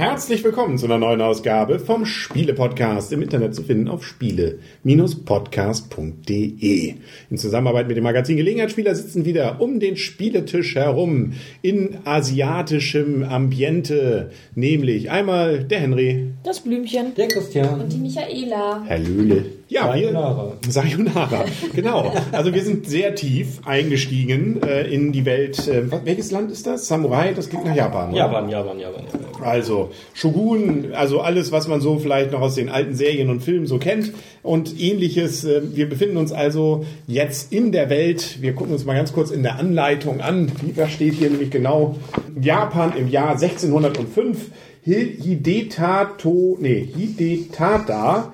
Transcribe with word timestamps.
Herzlich 0.00 0.42
willkommen 0.42 0.78
zu 0.78 0.86
einer 0.86 0.96
neuen 0.96 1.20
Ausgabe 1.20 1.78
vom 1.78 2.06
Spiele-Podcast 2.06 3.12
im 3.12 3.20
Internet 3.20 3.54
zu 3.54 3.62
finden 3.62 3.86
auf 3.86 4.02
spiele-podcast.de. 4.02 6.94
In 7.28 7.36
Zusammenarbeit 7.36 7.86
mit 7.86 7.98
dem 7.98 8.04
Magazin 8.04 8.38
Gelegenheitsspieler 8.38 8.94
sitzen 8.94 9.26
wieder 9.26 9.60
um 9.60 9.78
den 9.78 9.98
Spieletisch 9.98 10.74
herum 10.74 11.34
in 11.60 11.98
asiatischem 12.06 13.24
Ambiente, 13.24 14.30
nämlich 14.54 15.10
einmal 15.10 15.64
der 15.64 15.80
Henry, 15.80 16.28
Das 16.44 16.60
Blümchen. 16.60 17.14
Der 17.16 17.28
Christian. 17.28 17.82
Und 17.82 17.92
die 17.92 17.98
Michaela. 17.98 18.82
Herr 18.86 19.00
Löhle. 19.00 19.44
Ja, 19.70 19.94
wir, 19.94 20.02
Sayonara. 20.10 20.52
Sayonara, 20.68 21.44
genau. 21.74 22.12
Also 22.32 22.52
wir 22.52 22.62
sind 22.64 22.86
sehr 22.88 23.14
tief 23.14 23.60
eingestiegen 23.64 24.60
äh, 24.62 24.82
in 24.92 25.12
die 25.12 25.24
Welt. 25.24 25.66
Äh, 25.68 25.84
welches 26.04 26.32
Land 26.32 26.50
ist 26.50 26.66
das? 26.66 26.88
Samurai, 26.88 27.32
das 27.34 27.48
klingt 27.48 27.64
nach 27.66 27.74
Japan. 27.76 28.12
Japan, 28.12 28.48
Japan, 28.48 28.78
Japan. 28.80 29.04
Japan. 29.04 29.42
Also 29.44 29.90
Shogun, 30.12 30.86
also 30.92 31.20
alles, 31.20 31.52
was 31.52 31.68
man 31.68 31.80
so 31.80 31.98
vielleicht 31.98 32.32
noch 32.32 32.40
aus 32.40 32.56
den 32.56 32.68
alten 32.68 32.94
Serien 32.96 33.30
und 33.30 33.42
Filmen 33.44 33.66
so 33.66 33.78
kennt 33.78 34.12
und 34.42 34.78
ähnliches. 34.80 35.44
Äh, 35.44 35.62
Wir 35.72 35.88
befinden 35.88 36.16
uns 36.16 36.32
also 36.32 36.84
jetzt 37.06 37.52
in 37.52 37.70
der 37.70 37.88
Welt. 37.90 38.38
Wir 38.42 38.54
gucken 38.54 38.72
uns 38.72 38.84
mal 38.84 38.94
ganz 38.96 39.12
kurz 39.12 39.30
in 39.30 39.44
der 39.44 39.56
Anleitung 39.60 40.20
an. 40.20 40.50
Da 40.74 40.88
steht 40.88 41.14
hier 41.14 41.30
nämlich 41.30 41.50
genau 41.52 41.94
Japan 42.40 42.92
im 42.98 43.08
Jahr 43.08 43.30
1605. 43.40 44.50
Hi- 44.84 45.16
Hidetato, 45.22 46.56
nee, 46.60 46.88
Hidetada 46.96 48.32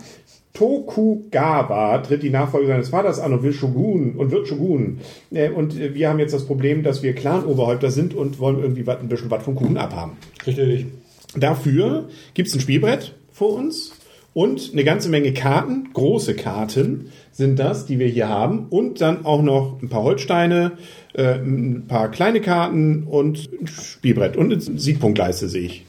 Tokugawa 0.56 1.98
tritt 1.98 2.22
die 2.22 2.30
Nachfolge 2.30 2.66
seines 2.68 2.88
Vaters 2.88 3.20
an 3.20 3.34
und 3.34 3.42
will 3.42 3.52
Shogun 3.52 4.14
und 4.16 4.30
wird 4.30 4.48
Shogun. 4.48 5.00
Äh, 5.30 5.50
Und 5.50 5.78
äh, 5.78 5.94
wir 5.94 6.08
haben 6.08 6.18
jetzt 6.18 6.32
das 6.32 6.46
Problem, 6.46 6.82
dass 6.82 7.02
wir 7.02 7.14
Clan-Oberhäupter 7.14 7.90
sind 7.90 8.14
und 8.14 8.38
wollen 8.38 8.60
irgendwie 8.60 8.88
ein 8.88 9.08
bisschen 9.08 9.30
was 9.30 9.44
vom 9.44 9.54
Kuchen 9.54 9.76
abhaben. 9.76 10.12
Richtig. 10.46 10.86
Dafür 11.36 12.08
gibt's 12.32 12.54
ein 12.54 12.60
Spielbrett 12.60 13.14
vor 13.30 13.52
uns 13.52 13.92
und 14.32 14.70
eine 14.72 14.84
ganze 14.84 15.10
Menge 15.10 15.34
Karten, 15.34 15.90
große 15.92 16.34
Karten 16.34 17.10
sind 17.32 17.58
das, 17.58 17.84
die 17.84 17.98
wir 17.98 18.06
hier 18.08 18.30
haben. 18.30 18.66
Und 18.70 19.02
dann 19.02 19.26
auch 19.26 19.42
noch 19.42 19.82
ein 19.82 19.90
paar 19.90 20.04
Holzsteine, 20.04 20.72
äh, 21.12 21.34
ein 21.34 21.84
paar 21.86 22.10
kleine 22.10 22.40
Karten 22.40 23.02
und 23.02 23.50
ein 23.60 23.66
Spielbrett 23.66 24.38
und 24.38 24.52
eine 24.52 24.60
Siegpunktleiste 24.60 25.50
sehe 25.50 25.66
ich. 25.66 25.84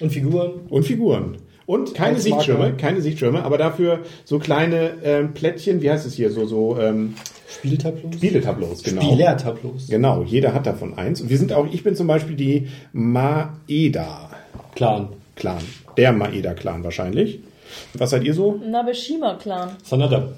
Und 0.00 0.10
Figuren? 0.10 0.52
Und 0.70 0.84
Figuren. 0.84 1.36
Und 1.70 1.94
keine 1.94 2.16
Als 2.16 2.24
Sichtschirme, 2.24 2.64
Marker. 2.64 2.76
keine 2.78 3.00
Sichtschirme, 3.00 3.44
aber 3.44 3.56
dafür 3.56 4.00
so 4.24 4.40
kleine 4.40 4.94
ähm, 5.04 5.34
Plättchen, 5.34 5.82
wie 5.82 5.88
heißt 5.88 6.04
es 6.04 6.14
hier, 6.14 6.32
so, 6.32 6.44
so 6.44 6.76
ähm, 6.80 7.14
Spieltableaus? 7.48 8.16
Spieletableaus, 8.16 8.82
genau. 8.82 9.02
Spielertableaus. 9.02 9.86
Genau, 9.88 10.24
jeder 10.24 10.52
hat 10.52 10.66
davon 10.66 10.98
eins. 10.98 11.20
Und 11.20 11.30
wir 11.30 11.38
sind 11.38 11.52
auch, 11.52 11.72
ich 11.72 11.84
bin 11.84 11.94
zum 11.94 12.08
Beispiel 12.08 12.34
die 12.34 12.66
Maeda. 12.92 14.30
Clan. 14.74 15.10
Clan. 15.36 15.62
Der 15.96 16.10
Maeda-Clan 16.10 16.82
wahrscheinlich. 16.82 17.38
Was 17.94 18.10
seid 18.10 18.24
ihr 18.24 18.34
so? 18.34 18.60
Nabeshima-Clan. 18.68 19.76
Sanada. 19.84 20.32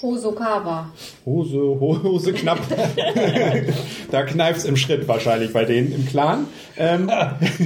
Hosokawa. 0.00 0.92
Hose, 1.26 1.58
Hose 1.58 2.32
knapp. 2.32 2.60
da 4.12 4.22
kneift's 4.22 4.64
im 4.64 4.76
Schritt 4.76 5.08
wahrscheinlich 5.08 5.52
bei 5.52 5.64
denen 5.64 5.92
im 5.92 6.06
Clan. 6.06 6.46
Ähm, 6.76 7.10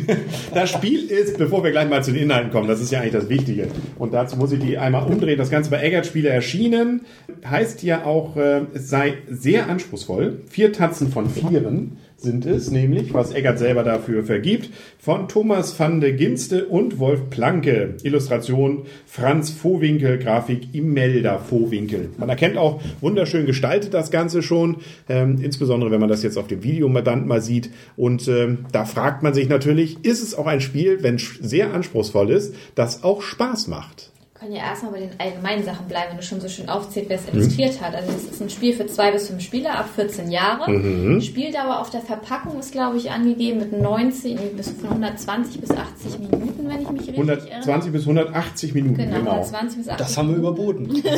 das 0.54 0.70
Spiel 0.70 1.08
ist, 1.08 1.36
bevor 1.36 1.62
wir 1.62 1.72
gleich 1.72 1.90
mal 1.90 2.02
zu 2.02 2.12
den 2.12 2.22
Inhalten 2.22 2.50
kommen, 2.50 2.68
das 2.68 2.80
ist 2.80 2.90
ja 2.90 3.00
eigentlich 3.00 3.12
das 3.12 3.28
Wichtige. 3.28 3.68
Und 3.98 4.14
dazu 4.14 4.36
muss 4.36 4.50
ich 4.52 4.60
die 4.60 4.78
einmal 4.78 5.06
umdrehen. 5.06 5.36
Das 5.36 5.50
Ganze 5.50 5.70
bei 5.70 5.82
Eggert 5.82 6.06
Spiele 6.06 6.30
erschienen. 6.30 7.02
Heißt 7.44 7.82
ja 7.82 8.04
auch, 8.06 8.36
äh, 8.36 8.62
es 8.72 8.88
sei 8.88 9.18
sehr 9.28 9.68
anspruchsvoll. 9.68 10.40
Vier 10.48 10.72
Tatzen 10.72 11.12
von 11.12 11.28
Vieren 11.28 11.98
sind 12.22 12.46
es, 12.46 12.70
nämlich, 12.70 13.12
was 13.12 13.32
Eggert 13.32 13.58
selber 13.58 13.82
dafür 13.82 14.24
vergibt, 14.24 14.70
von 14.98 15.28
Thomas 15.28 15.78
van 15.78 16.00
de 16.00 16.12
Ginste 16.12 16.66
und 16.66 16.98
Wolf 16.98 17.30
Planke. 17.30 17.96
Illustration 18.02 18.82
Franz 19.06 19.50
Vohwinkel, 19.50 20.18
Grafik 20.18 20.74
Imelda 20.74 21.38
Vohwinkel. 21.38 22.10
Man 22.18 22.28
erkennt 22.28 22.56
auch, 22.56 22.80
wunderschön 23.00 23.46
gestaltet 23.46 23.94
das 23.94 24.10
Ganze 24.10 24.42
schon, 24.42 24.76
ähm, 25.08 25.38
insbesondere 25.42 25.90
wenn 25.90 26.00
man 26.00 26.08
das 26.08 26.22
jetzt 26.22 26.38
auf 26.38 26.46
dem 26.46 26.62
Videoband 26.62 27.26
mal 27.26 27.42
sieht. 27.42 27.70
Und 27.96 28.28
ähm, 28.28 28.66
da 28.70 28.84
fragt 28.84 29.22
man 29.22 29.34
sich 29.34 29.48
natürlich, 29.48 30.04
ist 30.04 30.22
es 30.22 30.34
auch 30.34 30.46
ein 30.46 30.60
Spiel, 30.60 31.02
wenn 31.02 31.18
sehr 31.18 31.74
anspruchsvoll 31.74 32.30
ist, 32.30 32.54
das 32.74 33.02
auch 33.02 33.22
Spaß 33.22 33.66
macht? 33.66 34.11
Können 34.42 34.56
ja 34.56 34.62
erstmal 34.62 34.90
bei 34.92 34.98
den 34.98 35.10
allgemeinen 35.18 35.64
Sachen 35.64 35.86
bleiben, 35.86 36.06
wenn 36.10 36.16
du 36.16 36.22
schon 36.24 36.40
so 36.40 36.48
schön 36.48 36.68
aufzählt, 36.68 37.08
wer 37.08 37.16
es 37.16 37.32
illustriert 37.32 37.80
hat. 37.80 37.94
Also 37.94 38.10
es 38.10 38.24
ist 38.24 38.42
ein 38.42 38.50
Spiel 38.50 38.72
für 38.74 38.86
zwei 38.88 39.12
bis 39.12 39.28
fünf 39.28 39.40
Spieler 39.40 39.78
ab 39.78 39.88
14 39.94 40.32
Jahre. 40.32 41.20
Spieldauer 41.20 41.78
auf 41.80 41.90
der 41.90 42.00
Verpackung 42.00 42.58
ist, 42.58 42.72
glaube 42.72 42.96
ich, 42.96 43.10
angegeben 43.12 43.60
mit 43.60 43.72
90 43.80 44.34
nee, 44.34 44.40
bis 44.56 44.70
von 44.70 44.90
120 44.90 45.60
bis 45.60 45.70
80 45.70 46.18
Minuten, 46.18 46.68
wenn 46.68 46.82
ich 46.82 46.90
mich 46.90 47.00
richtig 47.02 47.16
erinnere. 47.18 47.38
120 47.40 47.92
bis 47.92 48.02
180 48.02 48.74
Minuten, 48.74 48.96
Genau, 48.96 49.16
genau. 49.18 49.30
120 49.30 49.78
bis 49.78 49.88
80 49.88 50.06
Das 50.06 50.16
haben 50.18 50.28
wir 50.30 50.36
überboten. 50.36 51.02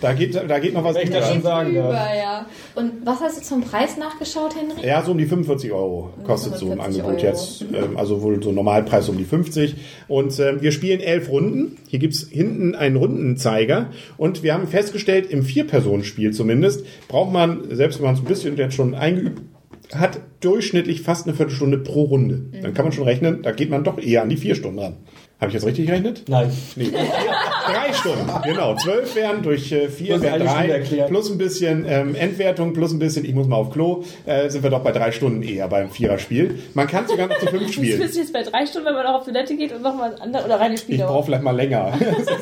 Da 0.00 0.14
geht, 0.14 0.34
da 0.34 0.58
geht 0.58 0.72
noch 0.72 0.82
was 0.84 0.96
ich 0.96 1.10
das 1.10 1.26
drüber. 1.26 1.32
schon 1.34 1.42
sagen 1.42 1.70
Über, 1.72 1.82
darf. 1.92 2.16
ja. 2.16 2.46
Und 2.74 3.04
was 3.04 3.20
hast 3.20 3.36
du 3.38 3.42
zum 3.42 3.60
Preis 3.60 3.98
nachgeschaut, 3.98 4.54
Henry? 4.56 4.86
Ja, 4.86 5.02
so 5.02 5.12
um 5.12 5.18
die 5.18 5.26
45 5.26 5.70
Euro 5.72 6.10
kostet 6.24 6.54
so 6.56 6.68
45 6.68 7.02
Angebot 7.02 7.22
Euro. 7.22 7.30
jetzt. 7.30 7.62
Ähm, 7.62 7.96
also 7.98 8.22
wohl 8.22 8.42
so 8.42 8.50
Normalpreis 8.52 9.08
um 9.10 9.18
die 9.18 9.24
50. 9.24 9.74
Und 10.08 10.38
ähm, 10.38 10.62
wir 10.62 10.72
spielen 10.72 11.00
elf 11.00 11.28
Runden. 11.28 11.76
Hier 11.88 11.98
gibt's 11.98 12.26
hinten 12.30 12.69
einen 12.74 12.96
Rundenzeiger. 12.96 13.90
Und 14.16 14.42
wir 14.42 14.54
haben 14.54 14.66
festgestellt, 14.66 15.30
im 15.30 15.42
Vier-Personen-Spiel 15.42 16.32
zumindest, 16.32 16.84
braucht 17.08 17.32
man, 17.32 17.64
selbst 17.74 17.98
wenn 17.98 18.06
man 18.06 18.14
es 18.14 18.20
ein 18.20 18.26
bisschen 18.26 18.56
jetzt 18.56 18.74
schon 18.74 18.94
eingeübt 18.94 19.40
hat, 19.94 20.20
durchschnittlich 20.40 21.02
fast 21.02 21.26
eine 21.26 21.36
Viertelstunde 21.36 21.78
pro 21.78 22.02
Runde. 22.02 22.42
Dann 22.62 22.74
kann 22.74 22.84
man 22.84 22.92
schon 22.92 23.04
rechnen, 23.04 23.42
da 23.42 23.52
geht 23.52 23.70
man 23.70 23.84
doch 23.84 23.98
eher 23.98 24.22
an 24.22 24.28
die 24.28 24.36
vier 24.36 24.54
Stunden 24.54 24.78
ran. 24.78 24.96
Habe 25.40 25.48
ich 25.48 25.54
jetzt 25.54 25.66
richtig 25.66 25.86
gerechnet? 25.86 26.24
Nein. 26.28 26.50
Nee, 26.76 26.88
drei 27.66 27.92
Stunden, 27.92 28.30
genau. 28.44 28.74
Zwölf 28.76 29.14
wären 29.14 29.42
durch 29.42 29.70
äh, 29.72 29.88
vier 29.88 30.14
Plus 30.14 30.22
wären 30.22 30.46
Stunde 30.46 30.80
drei. 30.84 31.02
Plus 31.08 31.30
ein 31.30 31.38
bisschen 31.38 31.84
ähm, 31.88 32.14
Endwertung, 32.14 32.72
plus 32.72 32.92
ein 32.92 32.98
bisschen, 32.98 33.24
ich 33.24 33.34
muss 33.34 33.46
mal 33.46 33.56
auf 33.56 33.70
Klo, 33.70 34.04
äh, 34.26 34.48
sind 34.48 34.62
wir 34.62 34.70
doch 34.70 34.80
bei 34.80 34.92
drei 34.92 35.12
Stunden 35.12 35.42
eher 35.42 35.68
beim 35.68 35.90
Viererspiel. 35.90 36.58
Man 36.74 36.86
kann 36.86 37.06
sogar 37.06 37.26
noch 37.28 37.38
zu 37.38 37.46
fünf 37.46 37.72
spielen. 37.72 38.00
bist 38.00 38.14
du 38.16 38.20
jetzt 38.20 38.32
bei 38.32 38.42
drei 38.42 38.66
Stunden, 38.66 38.86
wenn 38.88 38.94
man 38.94 39.06
auch 39.06 39.14
auf 39.20 39.24
Toilette 39.24 39.56
geht 39.56 39.72
und 39.72 39.82
nochmal 39.82 40.14
andere 40.20 40.44
oder 40.44 40.60
reine 40.60 40.74
Ich 40.74 40.80
Spiele. 40.80 41.04
brauche 41.04 41.26
vielleicht 41.26 41.42
mal 41.42 41.56
länger. 41.56 41.92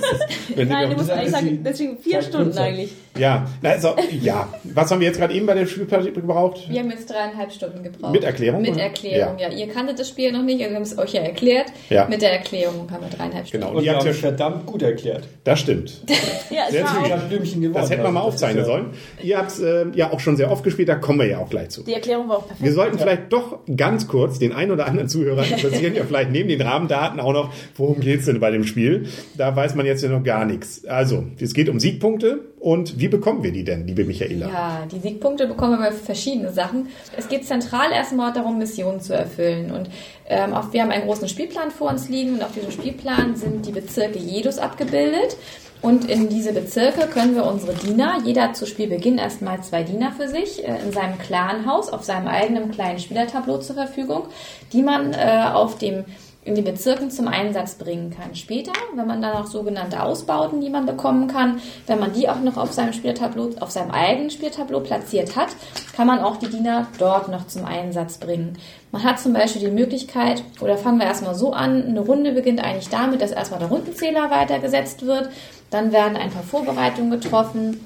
Nein, 0.56 0.90
du 0.90 0.96
musst 0.96 1.10
eigentlich 1.10 1.30
sagen, 1.30 1.60
deswegen 1.64 1.98
vier 1.98 2.20
Zeit 2.20 2.24
Stunden 2.28 2.58
eigentlich. 2.58 2.92
Ja, 3.18 3.46
also, 3.62 3.94
ja. 4.22 4.48
Was 4.64 4.90
haben 4.90 5.00
wir 5.00 5.06
jetzt 5.08 5.18
gerade 5.18 5.34
eben 5.34 5.46
bei 5.46 5.54
der 5.54 5.66
Spielpartie 5.66 6.12
gebraucht? 6.12 6.60
Wir 6.68 6.80
haben 6.80 6.90
jetzt 6.90 7.10
dreieinhalb 7.10 7.52
Stunden 7.52 7.82
gebraucht. 7.82 8.12
Mit 8.12 8.24
Erklärung, 8.24 8.62
Mit? 8.62 8.76
Erklärung, 8.76 9.38
ja. 9.38 9.48
Ihr 9.50 9.68
kanntet 9.68 9.98
das 9.98 10.08
Spiel 10.08 10.32
noch 10.32 10.42
nicht, 10.42 10.60
also 10.60 10.70
wir 10.70 10.76
haben 10.76 10.82
es 10.82 10.98
euch 10.98 11.12
ja 11.12 11.20
erklärt. 11.22 11.66
Ja. 11.90 12.06
Mit 12.08 12.22
der 12.22 12.32
Erklärung 12.32 12.90
haben 12.90 13.02
wir 13.02 13.16
dreieinhalb 13.16 13.46
Stunden. 13.46 13.66
Genau. 13.66 13.78
Und 13.78 13.84
ihr 13.84 13.92
habt 13.94 14.04
ja 14.04 14.10
es 14.10 14.18
verdammt 14.18 14.66
gut 14.66 14.82
erklärt. 14.82 15.24
Das 15.44 15.60
stimmt. 15.60 16.02
Ja, 16.50 16.62
es 16.66 16.72
Sehr 16.72 16.84
war 16.84 17.02
auch, 17.02 17.08
Das 17.08 17.28
Blümchen 17.28 17.60
gewonnen. 17.60 17.74
Das 17.74 17.90
hätten 17.90 18.02
wir 18.02 18.10
mal 18.10 18.20
Also, 18.20 18.28
aufzeichnen 18.30 18.58
ja- 18.60 18.64
sollen. 18.64 18.86
Ihr 19.22 19.38
habt 19.38 19.58
äh, 19.60 19.84
ja 19.94 20.12
auch 20.12 20.18
schon 20.20 20.36
sehr 20.36 20.50
oft 20.50 20.64
gespielt, 20.64 20.88
da 20.88 20.94
kommen 20.94 21.18
wir 21.18 21.26
ja 21.26 21.38
auch 21.38 21.50
gleich 21.50 21.68
zu. 21.68 21.82
die 21.84 21.92
Erklärung 21.92 22.28
war 22.28 22.38
auch 22.38 22.46
perfekt. 22.46 22.62
Wir 22.64 22.72
sollten 22.72 22.98
vielleicht 22.98 23.32
doch 23.32 23.58
ganz 23.76 24.08
kurz 24.08 24.38
den 24.38 24.52
ein 24.52 24.70
oder 24.70 24.86
anderen 24.86 25.08
Zuhörer 25.08 25.44
interessieren, 25.50 25.94
ja 25.94 26.04
vielleicht 26.04 26.30
neben 26.30 26.48
den 26.48 26.60
Rahmendaten 26.62 27.20
auch 27.20 27.32
noch, 27.34 27.52
worum 27.76 28.00
geht's 28.00 28.24
denn 28.26 28.40
bei 28.40 28.50
dem 28.50 28.64
Spiel? 28.64 29.06
Da 29.36 29.54
weiß 29.54 29.74
man 29.74 29.84
jetzt 29.86 30.02
ja 30.02 30.08
noch 30.08 30.22
gar 30.24 30.44
nichts. 30.46 30.84
Also, 30.86 31.24
es 31.38 31.52
geht 31.52 31.68
um 31.68 31.78
Siegpunkte 31.80 32.40
und 32.60 32.98
wie 32.98 33.07
bekommen 33.08 33.42
wir 33.42 33.52
die 33.52 33.64
denn, 33.64 33.86
liebe 33.86 34.04
Michaela? 34.04 34.48
Ja, 34.48 34.86
die 34.90 35.00
Siegpunkte 35.00 35.46
bekommen 35.46 35.80
wir 35.80 35.92
für 35.92 36.04
verschiedene 36.04 36.52
Sachen. 36.52 36.88
Es 37.16 37.28
geht 37.28 37.46
zentral 37.46 37.90
erstmal 37.92 38.32
darum, 38.32 38.58
Missionen 38.58 39.00
zu 39.00 39.14
erfüllen. 39.14 39.70
Und 39.70 39.90
ähm, 40.28 40.54
auch, 40.54 40.72
wir 40.72 40.82
haben 40.82 40.90
einen 40.90 41.04
großen 41.04 41.28
Spielplan 41.28 41.70
vor 41.70 41.90
uns 41.90 42.08
liegen 42.08 42.34
und 42.34 42.42
auf 42.42 42.52
diesem 42.52 42.70
Spielplan 42.70 43.36
sind 43.36 43.66
die 43.66 43.72
Bezirke 43.72 44.18
Jedus 44.18 44.58
abgebildet. 44.58 45.36
Und 45.80 46.10
in 46.10 46.28
diese 46.28 46.52
Bezirke 46.52 47.06
können 47.06 47.36
wir 47.36 47.46
unsere 47.46 47.72
Diener, 47.74 48.20
jeder 48.24 48.52
zu 48.52 48.66
Spielbeginn 48.66 49.18
erstmal 49.18 49.62
zwei 49.62 49.84
Diener 49.84 50.12
für 50.12 50.28
sich, 50.28 50.66
äh, 50.66 50.76
in 50.84 50.92
seinem 50.92 51.18
Clanhaus 51.18 51.88
auf 51.88 52.02
seinem 52.02 52.26
eigenen 52.26 52.70
kleinen 52.72 52.98
Spielertableau 52.98 53.58
zur 53.58 53.76
Verfügung, 53.76 54.24
die 54.72 54.82
man 54.82 55.12
äh, 55.12 55.44
auf 55.52 55.78
dem 55.78 56.04
in 56.48 56.54
den 56.54 56.64
Bezirken 56.64 57.10
zum 57.10 57.28
Einsatz 57.28 57.74
bringen 57.74 58.10
kann. 58.10 58.34
Später, 58.34 58.72
wenn 58.94 59.06
man 59.06 59.20
dann 59.20 59.36
auch 59.36 59.46
sogenannte 59.46 60.02
Ausbauten, 60.02 60.60
die 60.62 60.70
man 60.70 60.86
bekommen 60.86 61.28
kann, 61.28 61.60
wenn 61.86 62.00
man 62.00 62.14
die 62.14 62.28
auch 62.28 62.40
noch 62.40 62.56
auf 62.56 62.72
seinem 62.72 62.94
Spieltableau, 62.94 63.50
auf 63.60 63.70
seinem 63.70 63.90
eigenen 63.90 64.30
Spieltableau 64.30 64.80
platziert 64.80 65.36
hat, 65.36 65.48
kann 65.94 66.06
man 66.06 66.20
auch 66.20 66.36
die 66.36 66.48
Diener 66.48 66.86
dort 66.98 67.28
noch 67.28 67.46
zum 67.46 67.66
Einsatz 67.66 68.16
bringen. 68.18 68.56
Man 68.90 69.04
hat 69.04 69.20
zum 69.20 69.34
Beispiel 69.34 69.60
die 69.60 69.70
Möglichkeit, 69.70 70.42
oder 70.60 70.78
fangen 70.78 70.98
wir 70.98 71.06
erstmal 71.06 71.34
so 71.34 71.52
an, 71.52 71.84
eine 71.84 72.00
Runde 72.00 72.32
beginnt 72.32 72.64
eigentlich 72.64 72.88
damit, 72.88 73.20
dass 73.20 73.32
erstmal 73.32 73.60
der 73.60 73.68
Rundenzähler 73.68 74.30
weitergesetzt 74.30 75.04
wird, 75.04 75.28
dann 75.70 75.92
werden 75.92 76.16
ein 76.16 76.30
paar 76.30 76.42
Vorbereitungen 76.42 77.10
getroffen, 77.10 77.78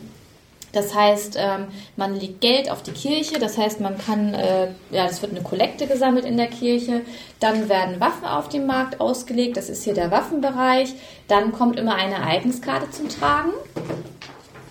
Das 0.72 0.94
heißt, 0.94 1.36
ähm, 1.38 1.66
man 1.96 2.18
legt 2.18 2.40
Geld 2.40 2.70
auf 2.70 2.82
die 2.82 2.92
Kirche, 2.92 3.38
das 3.38 3.58
heißt, 3.58 3.80
man 3.80 3.98
kann, 3.98 4.34
äh, 4.34 4.68
ja, 4.90 5.06
es 5.06 5.20
wird 5.20 5.32
eine 5.32 5.42
Kollekte 5.42 5.86
gesammelt 5.86 6.24
in 6.24 6.38
der 6.38 6.46
Kirche, 6.46 7.02
dann 7.40 7.68
werden 7.68 8.00
Waffen 8.00 8.24
auf 8.24 8.48
dem 8.48 8.66
Markt 8.66 9.00
ausgelegt, 9.00 9.56
das 9.58 9.68
ist 9.68 9.84
hier 9.84 9.94
der 9.94 10.10
Waffenbereich, 10.10 10.94
dann 11.28 11.52
kommt 11.52 11.78
immer 11.78 11.94
eine 11.94 12.14
Ereigniskarte 12.14 12.90
zum 12.90 13.10
Tragen. 13.10 13.52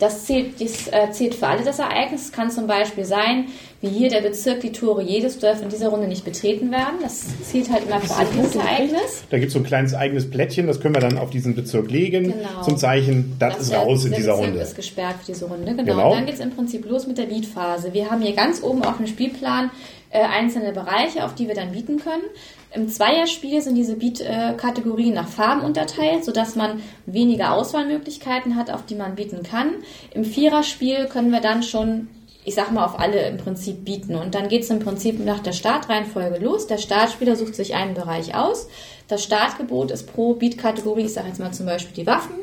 Das 0.02 0.26
zählt, 0.26 0.60
das 0.60 0.88
äh, 0.88 1.12
zählt 1.12 1.36
für 1.36 1.48
alle 1.48 1.64
das 1.64 1.78
Ereignis. 1.80 2.26
Es 2.26 2.32
kann 2.32 2.50
zum 2.50 2.66
Beispiel 2.68 3.06
sein, 3.06 3.46
wie 3.82 3.88
hier 3.90 4.10
der 4.10 4.22
Bezirk, 4.22 4.60
die 4.62 4.72
Tore 4.72 5.02
jedes 5.04 5.38
dürfen 5.40 5.64
in 5.64 5.70
dieser 5.70 5.90
Runde 5.90 6.08
nicht 6.08 6.26
betreten 6.26 6.72
werden. 6.72 6.96
Das 7.02 7.26
zählt 7.44 7.72
halt 7.72 7.86
immer 7.88 8.00
für 8.02 8.16
alle 8.16 8.28
dieses 8.36 8.56
Ereignis. 8.56 9.24
Da 9.30 9.38
gibt 9.38 9.50
es 9.50 9.54
so 9.54 9.60
ein 9.60 9.64
kleines 9.66 9.94
eigenes 9.94 10.30
Plättchen, 10.30 10.66
das 10.68 10.80
können 10.82 10.96
wir 10.96 11.02
dann 11.02 11.18
auf 11.20 11.30
diesen 11.30 11.56
Bezirk 11.56 11.90
legen, 11.92 12.34
Genau. 12.34 12.64
zum 12.64 12.78
Zeichen, 12.78 13.36
das, 13.40 13.60
ist 13.60 13.72
der- 13.72 13.80
raus 13.80 14.04
in 14.06 14.12
dieser 14.14 14.32
Bezirk 14.34 14.48
Runde. 14.50 14.60
ist 14.64 14.76
gesperrt 14.76 15.16
für 15.22 15.32
diese 15.32 15.46
Runde, 15.46 15.72
genau. 15.76 15.84
Genau. 15.84 16.10
Und 16.12 16.18
dann 16.18 16.26
geht 16.26 16.36
es 16.36 16.42
im 16.42 16.52
Prinzip 16.52 16.86
los 16.90 17.06
mit 17.08 17.18
der 17.18 17.26
Beatphase. 17.28 17.94
Wir 17.94 18.10
haben 18.10 18.22
hier 18.22 18.34
ganz 18.34 18.62
oben 18.64 18.84
auf 18.84 18.98
dem 18.98 19.06
Spielplan 19.08 19.70
äh, 20.10 20.22
einzelne 20.24 20.74
Bereiche, 20.74 21.24
auf 21.24 21.36
die 21.36 21.48
wir 21.48 21.56
dann 21.56 21.72
bieten 21.72 22.00
können. 22.00 22.24
Im 22.74 22.88
Zweierspiel 22.88 23.62
sind 23.62 23.76
diese 23.76 23.98
Beat-Kategorien 23.98 25.14
nach 25.14 25.28
Farben 25.28 25.62
unterteilt, 25.62 26.24
sodass 26.24 26.56
man 26.56 26.82
weniger 27.06 27.54
Auswahlmöglichkeiten 27.54 28.56
hat, 28.56 28.72
auf 28.72 28.86
die 28.86 28.96
man 28.96 29.16
bieten 29.16 29.44
kann. 29.44 29.72
Im 30.14 30.24
Viererspiel 30.24 31.08
können 31.08 31.32
wir 31.32 31.42
dann 31.42 31.64
schon 31.64 32.08
ich 32.44 32.56
sag 32.56 32.72
mal, 32.72 32.84
auf 32.84 33.00
alle 33.00 33.28
im 33.28 33.38
Prinzip 33.38 33.86
bieten. 33.86 34.16
Und 34.16 34.34
dann 34.34 34.50
geht 34.50 34.64
es 34.64 34.70
im 34.70 34.80
Prinzip 34.80 35.24
nach 35.24 35.40
der 35.40 35.52
Startreihenfolge 35.52 36.40
los. 36.40 36.66
Der 36.68 36.80
Startspieler 36.80 37.36
sucht 37.36 37.56
sich 37.56 37.76
einen 37.76 37.94
Bereich 37.94 38.34
aus. 38.34 38.68
Das 39.08 39.24
Startgebot 39.24 39.92
ist 39.92 40.12
pro 40.12 40.34
Beat-Kategorie, 40.34 41.06
ich 41.06 41.14
sage 41.14 41.28
jetzt 41.28 41.40
mal 41.40 41.52
zum 41.52 41.68
Beispiel 41.68 41.94
die 41.94 42.08
Waffen, 42.08 42.34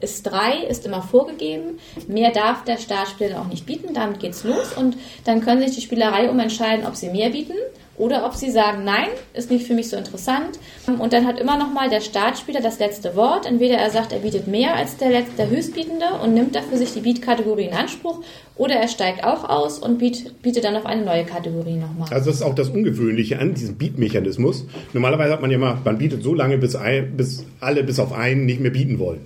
ist 0.00 0.22
drei, 0.22 0.64
ist 0.68 0.86
immer 0.86 1.02
vorgegeben. 1.02 1.78
Mehr 2.08 2.30
darf 2.30 2.64
der 2.64 2.78
Startspieler 2.78 3.40
auch 3.40 3.48
nicht 3.48 3.66
bieten. 3.66 3.92
Damit 3.92 4.20
geht's 4.20 4.42
los. 4.42 4.72
Und 4.74 4.96
dann 5.24 5.42
können 5.42 5.60
sich 5.60 5.74
die 5.74 5.82
Spielerei 5.82 6.30
umentscheiden, 6.30 6.86
ob 6.86 6.96
sie 6.96 7.10
mehr 7.10 7.30
bieten 7.30 7.54
oder 8.02 8.26
ob 8.26 8.34
sie 8.34 8.50
sagen, 8.50 8.82
nein, 8.82 9.06
ist 9.32 9.48
nicht 9.48 9.64
für 9.64 9.74
mich 9.74 9.88
so 9.88 9.96
interessant. 9.96 10.58
Und 10.98 11.12
dann 11.12 11.24
hat 11.24 11.38
immer 11.38 11.56
noch 11.56 11.72
mal 11.72 11.88
der 11.88 12.00
Startspieler 12.00 12.60
das 12.60 12.80
letzte 12.80 13.14
Wort. 13.14 13.46
Entweder 13.46 13.76
er 13.76 13.90
sagt, 13.90 14.12
er 14.12 14.18
bietet 14.18 14.48
mehr 14.48 14.74
als 14.74 14.96
der, 14.96 15.10
letzte, 15.10 15.36
der 15.36 15.50
Höchstbietende 15.50 16.06
und 16.20 16.34
nimmt 16.34 16.56
dafür 16.56 16.78
sich 16.78 16.92
die 16.92 17.00
Beat-Kategorie 17.00 17.66
in 17.66 17.74
Anspruch. 17.74 18.18
Oder 18.56 18.74
er 18.74 18.88
steigt 18.88 19.24
auch 19.24 19.48
aus 19.48 19.78
und 19.78 19.98
biet, 19.98 20.42
bietet 20.42 20.64
dann 20.64 20.76
auf 20.76 20.84
eine 20.84 21.04
neue 21.04 21.24
Kategorie 21.24 21.76
nochmal. 21.76 22.08
Also 22.10 22.30
das 22.30 22.36
ist 22.36 22.42
auch 22.42 22.54
das 22.54 22.68
Ungewöhnliche 22.68 23.38
an 23.38 23.54
diesem 23.54 23.76
Beat-Mechanismus. 23.76 24.66
Normalerweise 24.92 25.32
hat 25.32 25.40
man 25.40 25.50
ja 25.50 25.58
mal, 25.58 25.78
man 25.82 25.98
bietet 25.98 26.22
so 26.22 26.34
lange, 26.34 26.58
bis, 26.58 26.76
ein, 26.76 27.16
bis 27.16 27.46
alle 27.60 27.82
bis 27.82 27.98
auf 27.98 28.12
einen 28.12 28.44
nicht 28.44 28.60
mehr 28.60 28.70
bieten 28.70 28.98
wollen. 28.98 29.22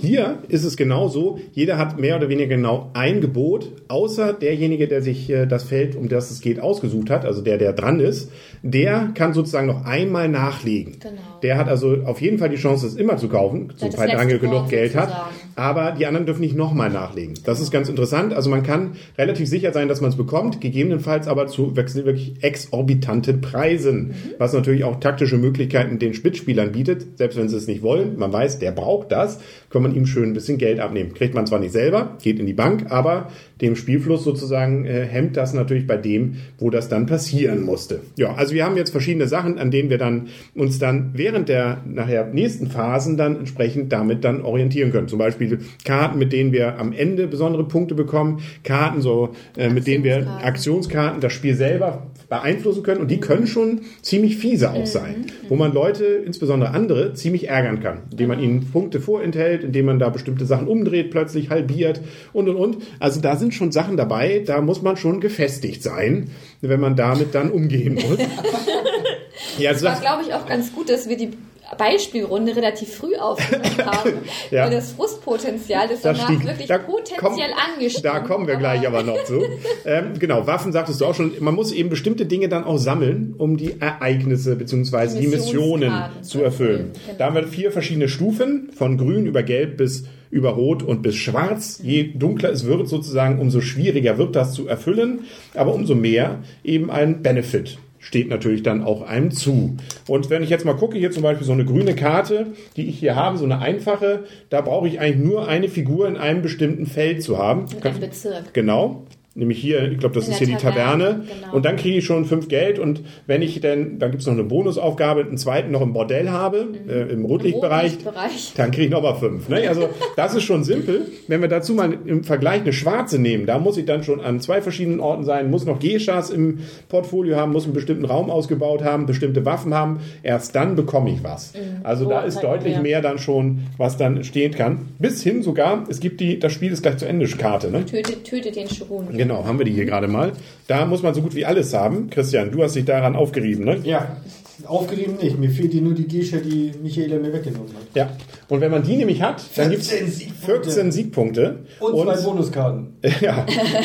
Hier 0.00 0.38
ist 0.48 0.64
es 0.64 0.78
genauso. 0.78 1.40
Jeder 1.52 1.76
hat 1.76 1.98
mehr 1.98 2.16
oder 2.16 2.30
weniger 2.30 2.48
genau 2.48 2.90
ein 2.94 3.20
Gebot, 3.20 3.70
außer 3.88 4.32
derjenige, 4.32 4.88
der 4.88 5.02
sich 5.02 5.28
äh, 5.28 5.46
das 5.46 5.64
Feld, 5.64 5.94
um 5.94 6.08
das 6.08 6.30
es 6.30 6.40
geht, 6.40 6.58
ausgesucht 6.58 7.10
hat, 7.10 7.26
also 7.26 7.42
der, 7.42 7.58
der 7.58 7.74
dran 7.74 8.00
ist. 8.00 8.32
Der 8.62 9.10
kann 9.14 9.34
sozusagen 9.34 9.66
noch 9.66 9.84
einmal 9.84 10.28
nachlegen. 10.28 10.98
Genau. 11.00 11.20
Der 11.42 11.56
hat 11.58 11.68
also 11.68 11.98
auf 12.04 12.20
jeden 12.20 12.38
Fall 12.38 12.48
die 12.48 12.56
Chance, 12.56 12.86
es 12.86 12.94
immer 12.96 13.16
zu 13.16 13.28
kaufen, 13.28 13.72
sobald 13.76 14.14
Angel 14.14 14.38
genug 14.38 14.68
Geld 14.68 14.94
hat. 14.94 15.30
Aber 15.56 15.92
die 15.92 16.06
anderen 16.06 16.26
dürfen 16.26 16.40
nicht 16.40 16.56
nochmal 16.56 16.90
nachlegen. 16.90 17.34
Das 17.44 17.60
ist 17.60 17.70
ganz 17.70 17.88
interessant. 17.88 18.32
Also 18.32 18.50
man 18.50 18.62
kann 18.62 18.92
relativ 19.18 19.48
sicher 19.48 19.72
sein, 19.72 19.88
dass 19.88 20.00
man 20.00 20.10
es 20.10 20.16
bekommt, 20.16 20.60
gegebenenfalls 20.60 21.28
aber 21.28 21.46
zu 21.46 21.74
wirklich 21.76 22.34
exorbitanten 22.42 23.40
Preisen, 23.40 24.08
Mhm. 24.08 24.14
was 24.38 24.52
natürlich 24.52 24.84
auch 24.84 25.00
taktische 25.00 25.36
Möglichkeiten 25.36 25.98
den 25.98 26.14
Spitzspielern 26.14 26.72
bietet, 26.72 27.18
selbst 27.18 27.36
wenn 27.38 27.48
sie 27.48 27.56
es 27.56 27.66
nicht 27.66 27.82
wollen. 27.82 28.18
Man 28.18 28.32
weiß, 28.32 28.58
der 28.58 28.70
braucht 28.72 29.12
das, 29.12 29.40
kann 29.70 29.82
man 29.82 29.94
ihm 29.94 30.06
schön 30.06 30.30
ein 30.30 30.32
bisschen 30.34 30.58
Geld 30.58 30.80
abnehmen. 30.80 31.14
Kriegt 31.14 31.34
man 31.34 31.46
zwar 31.46 31.58
nicht 31.58 31.72
selber, 31.72 32.16
geht 32.22 32.38
in 32.38 32.46
die 32.46 32.52
Bank, 32.52 32.86
aber 32.90 33.28
dem 33.60 33.76
Spielfluss 33.76 34.24
sozusagen 34.24 34.84
äh, 34.84 35.06
hemmt 35.06 35.36
das 35.36 35.54
natürlich 35.54 35.86
bei 35.86 35.96
dem, 35.96 36.36
wo 36.58 36.70
das 36.70 36.88
dann 36.88 37.06
passieren 37.06 37.62
musste. 37.62 38.00
Ja, 38.16 38.34
also 38.34 38.54
wir 38.54 38.64
haben 38.64 38.76
jetzt 38.76 38.90
verschiedene 38.90 39.28
Sachen, 39.28 39.58
an 39.58 39.70
denen 39.70 39.90
wir 39.90 39.98
dann 39.98 40.28
uns 40.54 40.78
dann 40.78 41.10
während 41.14 41.48
der 41.48 41.82
nachher 41.86 42.26
nächsten 42.26 42.68
Phasen 42.68 43.16
dann 43.16 43.36
entsprechend 43.36 43.92
damit 43.92 44.24
dann 44.24 44.42
orientieren 44.42 44.92
können. 44.92 45.08
Zum 45.08 45.18
Beispiel 45.18 45.58
Karten, 45.84 46.18
mit 46.18 46.32
denen 46.32 46.52
wir 46.52 46.78
am 46.78 46.92
Ende 46.92 47.26
besondere 47.26 47.64
Punkte 47.64 47.94
bekommen, 47.94 48.40
Karten 48.64 49.00
so, 49.00 49.30
äh, 49.56 49.70
mit 49.70 49.86
denen 49.86 50.04
wir 50.04 50.26
Aktionskarten. 50.42 50.90
Aktionskarten 50.90 51.20
das 51.20 51.32
Spiel 51.32 51.54
selber 51.54 52.09
beeinflussen 52.30 52.84
können 52.84 53.00
und 53.00 53.10
die 53.10 53.18
können 53.18 53.48
schon 53.48 53.82
ziemlich 54.02 54.36
fiese 54.36 54.70
auch 54.70 54.86
sein, 54.86 55.26
wo 55.48 55.56
man 55.56 55.74
Leute, 55.74 56.04
insbesondere 56.04 56.70
andere, 56.70 57.12
ziemlich 57.12 57.48
ärgern 57.48 57.80
kann, 57.80 58.02
indem 58.12 58.28
man 58.28 58.40
ihnen 58.40 58.70
Punkte 58.70 59.00
vorenthält, 59.00 59.64
indem 59.64 59.86
man 59.86 59.98
da 59.98 60.08
bestimmte 60.10 60.46
Sachen 60.46 60.68
umdreht, 60.68 61.10
plötzlich 61.10 61.50
halbiert 61.50 62.00
und 62.32 62.48
und 62.48 62.54
und. 62.56 62.76
Also 63.00 63.20
da 63.20 63.34
sind 63.34 63.52
schon 63.52 63.72
Sachen 63.72 63.96
dabei, 63.96 64.44
da 64.46 64.60
muss 64.60 64.80
man 64.80 64.96
schon 64.96 65.20
gefestigt 65.20 65.82
sein, 65.82 66.30
wenn 66.60 66.78
man 66.78 66.94
damit 66.94 67.34
dann 67.34 67.50
umgehen 67.50 67.94
muss. 67.94 68.18
ja, 69.58 69.70
also 69.70 69.86
war, 69.86 69.92
das, 69.92 70.00
glaube 70.00 70.22
ich, 70.22 70.32
auch 70.32 70.46
ganz 70.46 70.72
gut, 70.72 70.88
dass 70.88 71.08
wir 71.08 71.16
die 71.16 71.30
Beispielrunde 71.78 72.56
relativ 72.56 72.94
früh 72.94 73.16
aufgenommen 73.16 73.76
haben. 73.84 74.12
Ja. 74.50 74.64
Weil 74.64 74.72
das 74.72 74.92
Frustpotenzial 74.92 75.86
ist 75.90 76.04
Das 76.04 76.18
danach 76.18 76.24
stieg. 76.32 76.46
wirklich 76.46 76.66
Da 76.68 76.78
potenziell 76.78 77.50
angestiegen. 77.52 78.02
Da 78.02 78.20
kommen 78.20 78.46
wir 78.46 78.56
gleich 78.56 78.86
aber 78.86 79.02
noch 79.02 79.22
zu. 79.24 79.40
Ähm, 79.86 80.18
genau, 80.18 80.46
Waffen 80.46 80.72
sagtest 80.72 81.00
du 81.00 81.06
auch 81.06 81.14
schon. 81.14 81.32
Man 81.40 81.54
muss 81.54 81.72
eben 81.72 81.88
bestimmte 81.88 82.26
Dinge 82.26 82.48
dann 82.48 82.64
auch 82.64 82.76
sammeln, 82.76 83.34
um 83.38 83.56
die 83.56 83.80
Ereignisse 83.80 84.56
bzw. 84.56 85.18
die 85.18 85.26
Missionen 85.26 85.92
zu 86.22 86.42
erfüllen. 86.42 86.90
erfüllen, 86.90 86.92
genau. 87.06 87.18
Da 87.18 87.26
haben 87.26 87.34
wir 87.36 87.46
vier 87.46 87.72
verschiedene 87.72 88.08
Stufen, 88.08 88.70
von 88.74 88.98
grün 88.98 89.26
über 89.26 89.42
gelb 89.42 89.78
bis 89.78 90.04
über 90.30 90.50
rot 90.50 90.82
und 90.82 91.02
bis 91.02 91.16
schwarz. 91.16 91.80
Je 91.82 92.12
dunkler 92.14 92.50
es 92.50 92.64
wird 92.66 92.88
sozusagen, 92.88 93.38
umso 93.38 93.60
schwieriger 93.60 94.18
wird 94.18 94.36
das 94.36 94.52
zu 94.52 94.68
erfüllen, 94.68 95.20
aber 95.54 95.74
umso 95.74 95.94
mehr 95.94 96.40
eben 96.62 96.90
ein 96.90 97.22
Benefit 97.22 97.78
steht 98.00 98.28
natürlich 98.28 98.62
dann 98.62 98.82
auch 98.82 99.02
einem 99.02 99.30
zu. 99.30 99.76
Und 100.08 100.30
wenn 100.30 100.42
ich 100.42 100.50
jetzt 100.50 100.64
mal 100.64 100.74
gucke, 100.74 100.98
hier 100.98 101.12
zum 101.12 101.22
Beispiel 101.22 101.46
so 101.46 101.52
eine 101.52 101.64
grüne 101.64 101.94
Karte, 101.94 102.48
die 102.76 102.88
ich 102.88 102.98
hier 102.98 103.14
habe, 103.14 103.38
so 103.38 103.44
eine 103.44 103.60
einfache, 103.60 104.24
da 104.48 104.62
brauche 104.62 104.88
ich 104.88 104.98
eigentlich 104.98 105.24
nur 105.24 105.46
eine 105.46 105.68
Figur 105.68 106.08
in 106.08 106.16
einem 106.16 106.42
bestimmten 106.42 106.86
Feld 106.86 107.22
zu 107.22 107.38
haben. 107.38 107.66
Mit 107.72 107.86
einem 107.86 108.00
Bezirk. 108.00 108.52
Genau. 108.54 109.04
Nämlich 109.36 109.58
hier, 109.60 109.92
ich 109.92 109.98
glaube, 109.98 110.14
das 110.16 110.26
In 110.26 110.32
ist 110.32 110.38
hier 110.38 110.48
die 110.48 110.56
Taverne. 110.56 111.20
Genau. 111.42 111.54
Und 111.54 111.64
dann 111.64 111.76
kriege 111.76 111.98
ich 111.98 112.04
schon 112.04 112.24
fünf 112.24 112.48
Geld. 112.48 112.80
Und 112.80 113.02
wenn 113.28 113.42
ich 113.42 113.60
denn, 113.60 114.00
dann 114.00 114.10
gibt 114.10 114.22
es 114.22 114.26
noch 114.26 114.34
eine 114.34 114.42
Bonusaufgabe, 114.42 115.20
einen 115.20 115.38
zweiten 115.38 115.70
noch 115.70 115.82
im 115.82 115.92
Bordell 115.92 116.30
habe, 116.30 116.66
äh, 116.88 117.12
im 117.12 117.24
Rotlichtbereich, 117.24 117.92
Rotlichtbereich. 117.92 118.52
dann 118.56 118.72
kriege 118.72 118.86
ich 118.86 118.90
nochmal 118.90 119.14
fünf. 119.14 119.48
Ne? 119.48 119.68
Also 119.68 119.88
das 120.16 120.34
ist 120.34 120.42
schon 120.42 120.64
simpel. 120.64 121.06
Wenn 121.28 121.40
wir 121.42 121.48
dazu 121.48 121.74
mal 121.74 121.96
im 122.06 122.24
Vergleich 122.24 122.62
eine 122.62 122.72
schwarze 122.72 123.20
nehmen, 123.20 123.46
da 123.46 123.60
muss 123.60 123.76
ich 123.76 123.84
dann 123.86 124.02
schon 124.02 124.20
an 124.20 124.40
zwei 124.40 124.60
verschiedenen 124.62 124.98
Orten 124.98 125.22
sein, 125.24 125.48
muss 125.48 125.64
noch 125.64 125.78
Geschas 125.78 126.30
im 126.30 126.58
Portfolio 126.88 127.36
haben, 127.36 127.52
muss 127.52 127.64
einen 127.64 127.72
bestimmten 127.72 128.06
Raum 128.06 128.30
ausgebaut 128.30 128.82
haben, 128.82 129.06
bestimmte 129.06 129.44
Waffen 129.44 129.72
haben. 129.74 130.00
Erst 130.24 130.56
dann 130.56 130.74
bekomme 130.74 131.10
ich 131.12 131.22
was. 131.22 131.52
Also 131.84 132.08
da 132.08 132.22
Oh, 132.24 132.26
ist 132.26 132.34
zeig 132.34 132.42
deutlich 132.42 132.76
mir. 132.76 132.82
mehr 132.82 133.00
dann 133.00 133.18
schon, 133.18 133.60
was 133.78 133.96
dann 133.96 134.16
entstehen 134.16 134.52
kann. 134.52 134.88
Bis 134.98 135.22
hin 135.22 135.42
sogar, 135.44 135.84
es 135.88 136.00
gibt 136.00 136.20
die, 136.20 136.38
das 136.40 136.52
Spiel 136.52 136.72
ist 136.72 136.82
gleich 136.82 136.96
zu 136.96 137.06
Ende, 137.06 137.26
Karte. 137.28 137.70
Ne? 137.70 137.86
Tötet, 137.86 138.24
tötet 138.24 138.56
den 138.56 138.68
Schurun. 138.68 139.19
Genau, 139.20 139.44
haben 139.44 139.58
wir 139.58 139.66
die 139.66 139.72
hier 139.72 139.84
gerade 139.84 140.08
mal. 140.08 140.32
Da 140.66 140.86
muss 140.86 141.02
man 141.02 141.12
so 141.12 141.20
gut 141.20 141.34
wie 141.34 141.44
alles 141.44 141.74
haben. 141.74 142.08
Christian, 142.08 142.50
du 142.50 142.62
hast 142.62 142.74
dich 142.74 142.86
daran 142.86 143.16
aufgerieben, 143.16 143.66
ne? 143.66 143.78
Ja, 143.84 144.16
aufgerieben 144.64 145.16
nicht. 145.16 145.38
Mir 145.38 145.50
fehlt 145.50 145.72
hier 145.72 145.82
nur 145.82 145.92
die 145.92 146.08
Gesche, 146.08 146.38
die 146.38 146.72
Michaela 146.82 147.18
mir 147.18 147.30
weggenommen 147.30 147.68
hat. 147.68 147.94
Ja. 147.94 148.16
Und 148.48 148.62
wenn 148.62 148.70
man 148.70 148.82
die 148.82 148.96
nämlich 148.96 149.20
hat, 149.20 149.42
dann 149.56 149.68
gibt 149.68 149.82
es 149.82 149.90
14 149.90 150.10
Siegpunkte. 150.10 150.46
14 150.46 150.92
Siegpunkte. 150.92 151.58
Und, 151.80 152.00
zwei 152.00 152.16
Bonuskarten. 152.16 152.94
ja, 153.20 153.44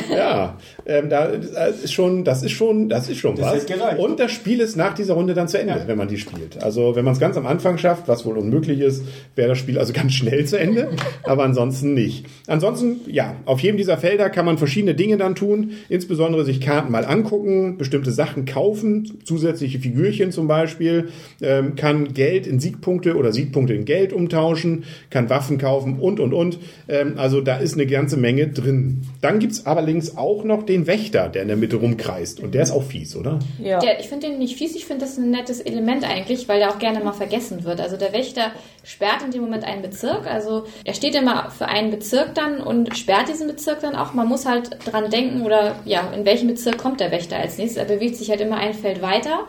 ja. 0.10 0.58
Ähm, 0.88 1.10
da 1.10 1.28
das 1.28 1.84
ist 1.84 1.94
schon, 1.94 2.24
das 2.24 2.44
ist 2.44 2.52
schon, 2.52 2.90
das 2.90 3.10
ist 3.10 3.18
schon 3.18 3.36
Das 3.36 3.68
was. 3.68 3.98
Und 3.98 4.20
das 4.20 4.32
Spiel 4.32 4.60
ist 4.60 4.76
nach 4.76 4.94
dieser 4.94 5.16
Runde 5.16 5.34
dann 5.34 5.48
zu 5.48 5.60
Ende, 5.60 5.84
wenn 5.88 5.98
man 5.98 6.08
die 6.08 6.18
spielt. 6.18 6.62
Also 6.62 6.96
wenn 6.96 7.04
man 7.04 7.14
es 7.14 7.20
ganz 7.20 7.38
am 7.38 7.48
Anfang 7.48 7.78
schafft, 7.78 8.08
was 8.08 8.26
wohl 8.26 8.38
unmöglich 8.38 8.80
ist, 8.80 9.04
wäre 9.36 9.50
das 9.50 9.58
Spiel 9.58 9.80
also 9.80 9.94
ganz 9.94 10.14
schnell 10.14 10.46
zu 10.46 10.60
Ende. 10.60 10.90
aber 11.24 11.44
ansonsten 11.44 11.94
nicht. 11.94 12.26
Ansonsten, 12.48 13.02
ja, 13.08 13.36
auf 13.46 13.62
jedem 13.62 13.78
dieser 13.78 13.98
Felder 13.98 14.30
kann 14.30 14.46
man 14.46 14.58
verschiedene 14.58 14.94
Dinge 14.94 15.18
dann 15.18 15.34
tun. 15.34 15.72
Insbesondere 15.90 16.46
sich 16.46 16.62
Karten 16.62 16.92
mal 16.92 17.06
angucken, 17.06 17.78
bestimmte 17.78 18.12
Sachen 18.12 18.46
kaufen, 18.46 19.20
zusätzliche 19.24 19.80
Figürchen 19.80 20.32
zum 20.32 20.48
Beispiel, 20.48 21.10
ähm, 21.42 21.76
kann 21.76 22.14
Geld 22.14 22.46
in 22.46 22.60
Siegpunkte 22.60 23.16
oder 23.16 23.34
Siegpunkte 23.34 23.74
in 23.74 23.86
Geld 23.86 24.14
umtauschen, 24.14 24.84
kann 25.10 25.30
Waffen 25.30 25.58
kaufen 25.58 26.00
und 26.00 26.20
und 26.20 26.34
und. 26.34 26.60
Ähm, 26.88 27.14
also 27.18 27.42
da 27.42 27.58
ist 27.58 27.74
eine 27.74 27.88
ganze 27.88 28.18
Menge 28.18 28.48
drin. 28.50 29.02
Dann 29.22 29.40
gibt's 29.40 29.66
allerdings 29.66 30.18
auch 30.18 30.44
noch 30.44 30.64
den 30.64 30.75
Wächter, 30.88 31.30
der 31.30 31.44
in 31.44 31.48
der 31.48 31.58
Mitte 31.58 31.78
rumkreist. 31.78 32.40
Und 32.40 32.54
der 32.54 32.64
ist 32.64 32.72
auch 32.72 32.84
fies, 32.84 33.16
oder? 33.16 33.40
Ja. 33.60 33.80
Der, 33.80 34.00
ich 34.00 34.08
finde 34.08 34.28
den 34.28 34.40
nicht 34.40 34.58
fies, 34.58 34.76
ich 34.76 34.86
finde 34.86 35.06
das 35.06 35.18
ein 35.18 35.32
nettes 35.32 35.62
Element 35.62 36.04
eigentlich, 36.04 36.48
weil 36.48 36.60
der 36.60 36.72
auch 36.72 36.80
gerne 36.80 37.00
mal 37.04 37.14
vergessen 37.14 37.64
wird. 37.64 37.80
Also 37.80 37.98
der 37.98 38.14
Wächter 38.14 38.52
sperrt 38.84 39.24
in 39.24 39.32
dem 39.32 39.42
Moment 39.42 39.64
einen 39.64 39.82
Bezirk, 39.82 40.28
also 40.28 40.66
er 40.84 40.94
steht 40.94 41.16
immer 41.16 41.50
für 41.50 41.68
einen 41.68 41.92
Bezirk 41.92 42.36
dann 42.36 42.62
und 42.62 42.98
sperrt 42.98 43.30
diesen 43.30 43.48
Bezirk 43.48 43.80
dann 43.82 43.96
auch. 43.96 44.14
Man 44.14 44.28
muss 44.28 44.46
halt 44.46 44.78
dran 44.86 45.10
denken 45.10 45.42
oder 45.42 45.76
ja, 45.86 46.12
in 46.16 46.26
welchen 46.26 46.48
Bezirk 46.48 46.78
kommt 46.78 47.00
der 47.00 47.12
Wächter 47.12 47.38
als 47.38 47.58
nächstes. 47.58 47.78
Er 47.78 47.86
bewegt 47.86 48.16
sich 48.18 48.30
halt 48.30 48.42
immer 48.42 48.58
ein 48.58 48.74
Feld 48.74 49.02
weiter. 49.02 49.46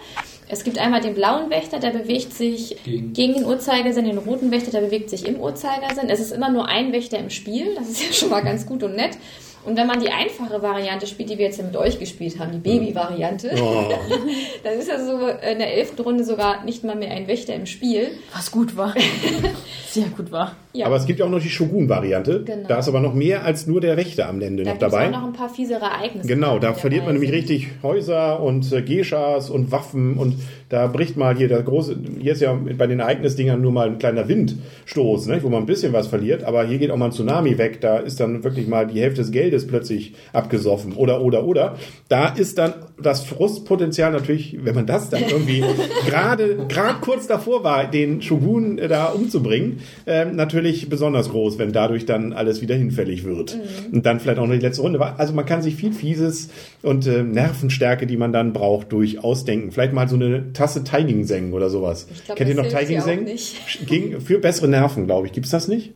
Es 0.49 0.63
gibt 0.63 0.79
einmal 0.79 1.01
den 1.01 1.15
blauen 1.15 1.51
Wächter, 1.51 1.81
der 1.81 1.91
bewegt 1.91 2.33
sich 2.33 2.77
Gegen. 2.85 3.13
gegen, 3.13 3.35
den 3.35 3.45
Uhrzeigersinn, 3.45 4.05
den 4.05 4.19
roten 4.19 4.53
Wächter, 4.53 4.71
der 4.71 4.81
bewegt 4.81 5.11
sich 5.11 5.27
im 5.27 5.41
Uhrzeigersinn. 5.41 6.09
Es 6.09 6.21
ist 6.21 6.31
immer 6.31 6.51
nur 6.51 6.69
ein 6.69 6.93
Wächter 6.93 7.19
im 7.19 7.31
Spiel, 7.31 7.75
das 7.75 7.89
ist 7.89 8.07
ja 8.07 8.13
schon 8.13 8.31
mal 8.31 8.43
ganz 8.43 8.65
gut 8.65 8.85
und 8.85 8.95
nett. 8.95 9.19
Und 9.67 9.77
wenn 9.77 9.89
man 9.89 9.99
die 10.01 10.11
einfache 10.11 10.63
Variante 10.63 11.07
spielt, 11.09 11.29
die 11.29 11.39
wir 11.39 11.47
jetzt 11.47 11.59
ja 11.59 11.65
mit 11.65 11.77
euch 11.77 11.99
gespielt 11.99 12.39
haben, 12.39 12.53
die 12.53 12.59
Baby-Variante, 12.59 13.51
Oh. 13.61 13.93
dann 14.63 14.75
ist 14.75 14.89
ja 14.89 15.05
so 15.05 15.27
in 15.27 15.59
der 15.59 15.75
elften 15.75 16.01
Runde 16.03 16.25
sogar 16.25 16.65
nicht 16.65 16.85
mal 16.85 16.95
mehr 16.95 17.11
ein 17.11 17.27
Wächter 17.27 17.55
im 17.55 17.67
Spiel. 17.67 18.13
Was 18.35 18.51
gut 18.53 18.77
war. 18.77 18.95
Sehr 19.89 20.07
gut 20.17 20.31
war. 20.31 20.55
Ja. 20.77 20.87
Aber 20.87 20.97
es 20.97 21.07
gibt 21.07 21.19
ja 21.19 21.25
auch 21.25 21.31
noch 21.31 21.41
die 21.41 21.49
Shogun-Variante. 21.49 22.45
Genau. 22.45 22.69
Da 22.69 22.79
ist 22.79 22.89
aber 22.89 23.01
noch 23.01 23.15
mehr 23.15 23.45
als 23.45 23.67
nur 23.67 23.81
der 23.81 23.97
Wächter 23.97 24.29
am 24.29 24.41
Ende 24.41 24.63
da 24.63 24.73
noch 24.73 24.79
dabei. 24.79 25.07
auch 25.07 25.13
noch 25.13 25.25
ein 25.25 25.33
paar 25.33 25.49
fiesere 25.49 25.85
Ereignisse. 25.85 26.29
Genau, 26.29 26.59
da 26.59 26.75
verliert 26.75 27.05
man 27.05 27.15
nämlich 27.15 27.33
richtig 27.33 27.69
Häuser 27.83 28.41
und 28.41 28.71
äh, 28.73 28.83
Geschas 28.83 29.51
und 29.51 29.73
Waffen 29.73 30.15
und 30.15 30.35
da 30.69 30.89
bricht 30.89 31.17
mal 31.17 31.37
hier 31.37 31.47
der 31.47 31.63
große, 31.63 31.97
hier 32.19 32.33
ist 32.33 32.41
ja 32.41 32.59
bei 32.77 32.89
den 32.89 32.99
Ereignisdingern 32.99 33.61
nur 33.61 33.71
mal 33.71 33.87
ein 33.87 33.99
kleiner 33.99 34.27
Windstoß, 34.27 35.27
ne, 35.27 35.39
wo 35.43 35.49
man 35.49 35.63
ein 35.63 35.67
bisschen 35.67 35.93
was 35.93 36.09
verliert, 36.09 36.43
aber 36.43 36.65
hier 36.65 36.79
geht 36.79 36.91
auch 36.91 36.97
mal 36.97 37.07
ein 37.07 37.13
Tsunami 37.13 37.57
weg, 37.57 37.81
da 37.81 37.99
ist 37.99 38.19
dann 38.19 38.43
wirklich 38.43 38.67
mal 38.67 38.87
die 38.87 39.01
Hälfte 39.01 39.21
des 39.21 39.31
Geldes 39.31 39.67
plötzlich 39.67 40.15
abgesoffen 40.33 40.95
oder, 40.95 41.21
oder, 41.21 41.45
oder. 41.45 41.77
Da 42.09 42.29
ist 42.29 42.59
dann 42.59 42.75
das 43.01 43.25
Frustpotenzial 43.25 44.11
natürlich, 44.11 44.59
wenn 44.65 44.75
man 44.75 44.87
das 44.87 45.09
dann 45.09 45.23
irgendwie 45.23 45.63
gerade, 46.09 46.57
gerade 46.69 46.97
kurz 47.01 47.29
davor 47.29 47.63
war, 47.63 47.89
den 47.89 48.21
Shogun 48.21 48.79
äh, 48.79 48.89
da 48.89 49.07
umzubringen, 49.07 49.81
ähm, 50.07 50.35
natürlich 50.35 50.66
besonders 50.89 51.31
groß, 51.31 51.59
wenn 51.59 51.73
dadurch 51.73 52.07
dann 52.07 52.33
alles 52.33 52.61
wieder 52.61 52.75
hinfällig 52.75 53.25
wird. 53.25 53.59
Und 53.93 54.05
dann 54.07 54.21
vielleicht 54.21 54.39
auch 54.39 54.47
noch 54.47 54.55
die 54.55 54.61
letzte 54.61 54.83
Runde 54.83 54.99
war. 54.99 55.19
Also 55.19 55.33
man 55.33 55.47
kann 55.47 55.63
sich 55.63 55.77
viel 55.77 55.93
Fieses 55.93 56.51
und 56.83 57.07
äh, 57.07 57.23
Nervenstärke, 57.23 58.07
die 58.07 58.17
man 58.17 58.33
dann 58.33 58.53
braucht, 58.53 58.93
durchaus 58.93 59.45
denken. 59.45 59.73
Vielleicht 59.73 59.93
mal 59.93 60.09
so 60.09 60.17
eine 60.17 60.53
Tasse 60.53 60.85
Teigingseng 60.85 61.53
oder 61.53 61.71
sowas. 61.71 62.07
Ich 62.13 62.25
glaub, 62.25 62.37
Kennt 62.37 62.51
ihr 62.51 62.57
noch 62.57 62.69
Teigingseng? 62.69 63.25
nicht. 63.25 63.87
Gegen, 63.87 64.21
für 64.21 64.39
bessere 64.39 64.69
Nerven, 64.69 65.07
glaube 65.07 65.27
ich. 65.27 65.33
Gibt's 65.33 65.51
das 65.51 65.69
nicht? 65.69 65.93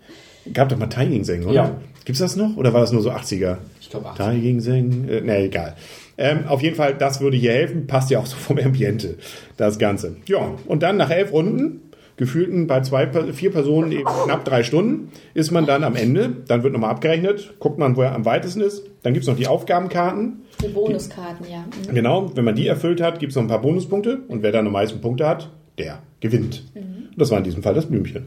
Gab 0.52 0.68
doch 0.68 0.78
mal 0.78 0.86
Teigingseng, 0.86 1.44
oder? 1.44 1.54
Ja. 1.54 1.76
Gibt's 2.04 2.20
das 2.20 2.36
noch? 2.36 2.56
Oder 2.56 2.72
war 2.72 2.80
das 2.80 2.92
nur 2.92 3.02
so 3.02 3.10
80er? 3.10 3.58
Ich 3.80 3.90
glaube 3.90 4.06
80. 4.06 4.24
Teigingseng? 4.24 5.08
Äh, 5.08 5.20
ne, 5.20 5.38
egal. 5.44 5.76
Ähm, 6.16 6.46
auf 6.48 6.62
jeden 6.62 6.76
Fall, 6.76 6.94
das 6.94 7.20
würde 7.20 7.36
hier 7.36 7.52
helfen. 7.52 7.86
Passt 7.86 8.10
ja 8.10 8.18
auch 8.18 8.26
so 8.26 8.36
vom 8.36 8.58
Ambiente, 8.58 9.16
das 9.56 9.78
Ganze. 9.78 10.16
Ja, 10.26 10.54
und 10.66 10.82
dann 10.82 10.96
nach 10.96 11.10
elf 11.10 11.32
Runden, 11.32 11.80
gefühlten 12.20 12.66
bei 12.66 12.82
zwei, 12.82 13.08
vier 13.32 13.50
Personen 13.50 13.90
eben 13.92 14.04
knapp 14.04 14.44
drei 14.44 14.62
Stunden, 14.62 15.10
ist 15.32 15.50
man 15.50 15.64
dann 15.64 15.82
am 15.82 15.96
Ende. 15.96 16.36
Dann 16.46 16.62
wird 16.62 16.74
nochmal 16.74 16.90
abgerechnet, 16.90 17.54
guckt 17.58 17.78
man, 17.78 17.96
wo 17.96 18.02
er 18.02 18.14
am 18.14 18.26
weitesten 18.26 18.60
ist. 18.60 18.84
Dann 19.02 19.14
gibt's 19.14 19.26
noch 19.26 19.36
die 19.36 19.46
Aufgabenkarten. 19.46 20.42
Die 20.62 20.68
Bonuskarten, 20.68 21.46
ja. 21.50 21.64
Mhm. 21.88 21.94
Genau, 21.94 22.30
wenn 22.36 22.44
man 22.44 22.54
die 22.54 22.66
erfüllt 22.66 23.00
hat, 23.00 23.18
gibt's 23.20 23.36
noch 23.36 23.42
ein 23.42 23.48
paar 23.48 23.62
Bonuspunkte. 23.62 24.18
Und 24.28 24.42
wer 24.42 24.52
dann 24.52 24.66
am 24.66 24.72
meisten 24.74 25.00
Punkte 25.00 25.26
hat, 25.26 25.50
der 25.78 26.00
gewinnt. 26.20 26.70
Und 26.74 27.18
das 27.18 27.30
war 27.30 27.38
in 27.38 27.44
diesem 27.44 27.62
Fall 27.62 27.72
das 27.72 27.86
Blümchen. 27.86 28.26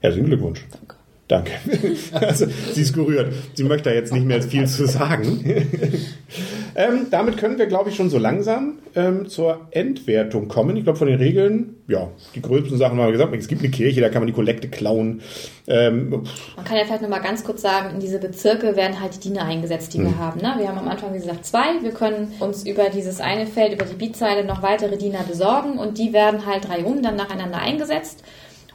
Herzlichen 0.00 0.26
Glückwunsch. 0.26 0.66
Danke. 0.72 0.96
Danke. 1.30 1.52
Also, 2.12 2.46
sie 2.72 2.82
ist 2.82 2.92
gerührt. 2.92 3.32
Sie 3.54 3.62
möchte 3.62 3.88
da 3.90 3.94
jetzt 3.94 4.12
nicht 4.12 4.26
mehr 4.26 4.42
viel 4.42 4.66
zu 4.66 4.86
sagen. 4.86 5.44
ähm, 6.74 7.06
damit 7.10 7.36
können 7.36 7.56
wir, 7.58 7.66
glaube 7.66 7.90
ich, 7.90 7.96
schon 7.96 8.10
so 8.10 8.18
langsam 8.18 8.78
ähm, 8.96 9.28
zur 9.28 9.68
Endwertung 9.70 10.48
kommen. 10.48 10.76
Ich 10.76 10.82
glaube, 10.84 10.98
von 10.98 11.06
den 11.06 11.18
Regeln, 11.18 11.76
ja, 11.86 12.08
die 12.34 12.42
gröbsten 12.42 12.78
Sachen 12.78 12.98
haben 12.98 13.06
wir 13.06 13.12
gesagt. 13.12 13.34
Es 13.36 13.46
gibt 13.48 13.62
eine 13.62 13.70
Kirche, 13.70 14.00
da 14.00 14.08
kann 14.08 14.22
man 14.22 14.26
die 14.26 14.32
Kollekte 14.32 14.68
klauen. 14.68 15.22
Ähm, 15.68 16.10
Man 16.56 16.64
kann 16.64 16.76
ja 16.76 16.84
vielleicht 16.84 17.02
nochmal 17.02 17.22
ganz 17.22 17.44
kurz 17.44 17.62
sagen, 17.62 17.94
in 17.94 18.00
diese 18.00 18.18
Bezirke 18.18 18.74
werden 18.74 19.00
halt 19.00 19.14
die 19.14 19.28
Diener 19.28 19.44
eingesetzt, 19.44 19.94
die 19.94 20.00
Mhm. 20.00 20.06
wir 20.06 20.18
haben. 20.18 20.40
Ne? 20.40 20.54
Wir 20.58 20.68
haben 20.68 20.78
am 20.78 20.88
Anfang, 20.88 21.14
wie 21.14 21.18
gesagt, 21.18 21.46
zwei. 21.46 21.80
Wir 21.82 21.92
können 21.92 22.32
uns 22.40 22.66
über 22.66 22.88
dieses 22.90 23.20
eine 23.20 23.46
Feld, 23.46 23.72
über 23.74 23.84
die 23.84 23.94
Beatzeile 23.94 24.44
noch 24.44 24.62
weitere 24.62 24.96
Diener 24.96 25.22
besorgen 25.28 25.78
und 25.78 25.96
die 25.98 26.12
werden 26.12 26.44
halt 26.46 26.66
drei 26.68 26.84
um 26.84 27.02
dann 27.02 27.14
nacheinander 27.16 27.58
eingesetzt. 27.58 28.24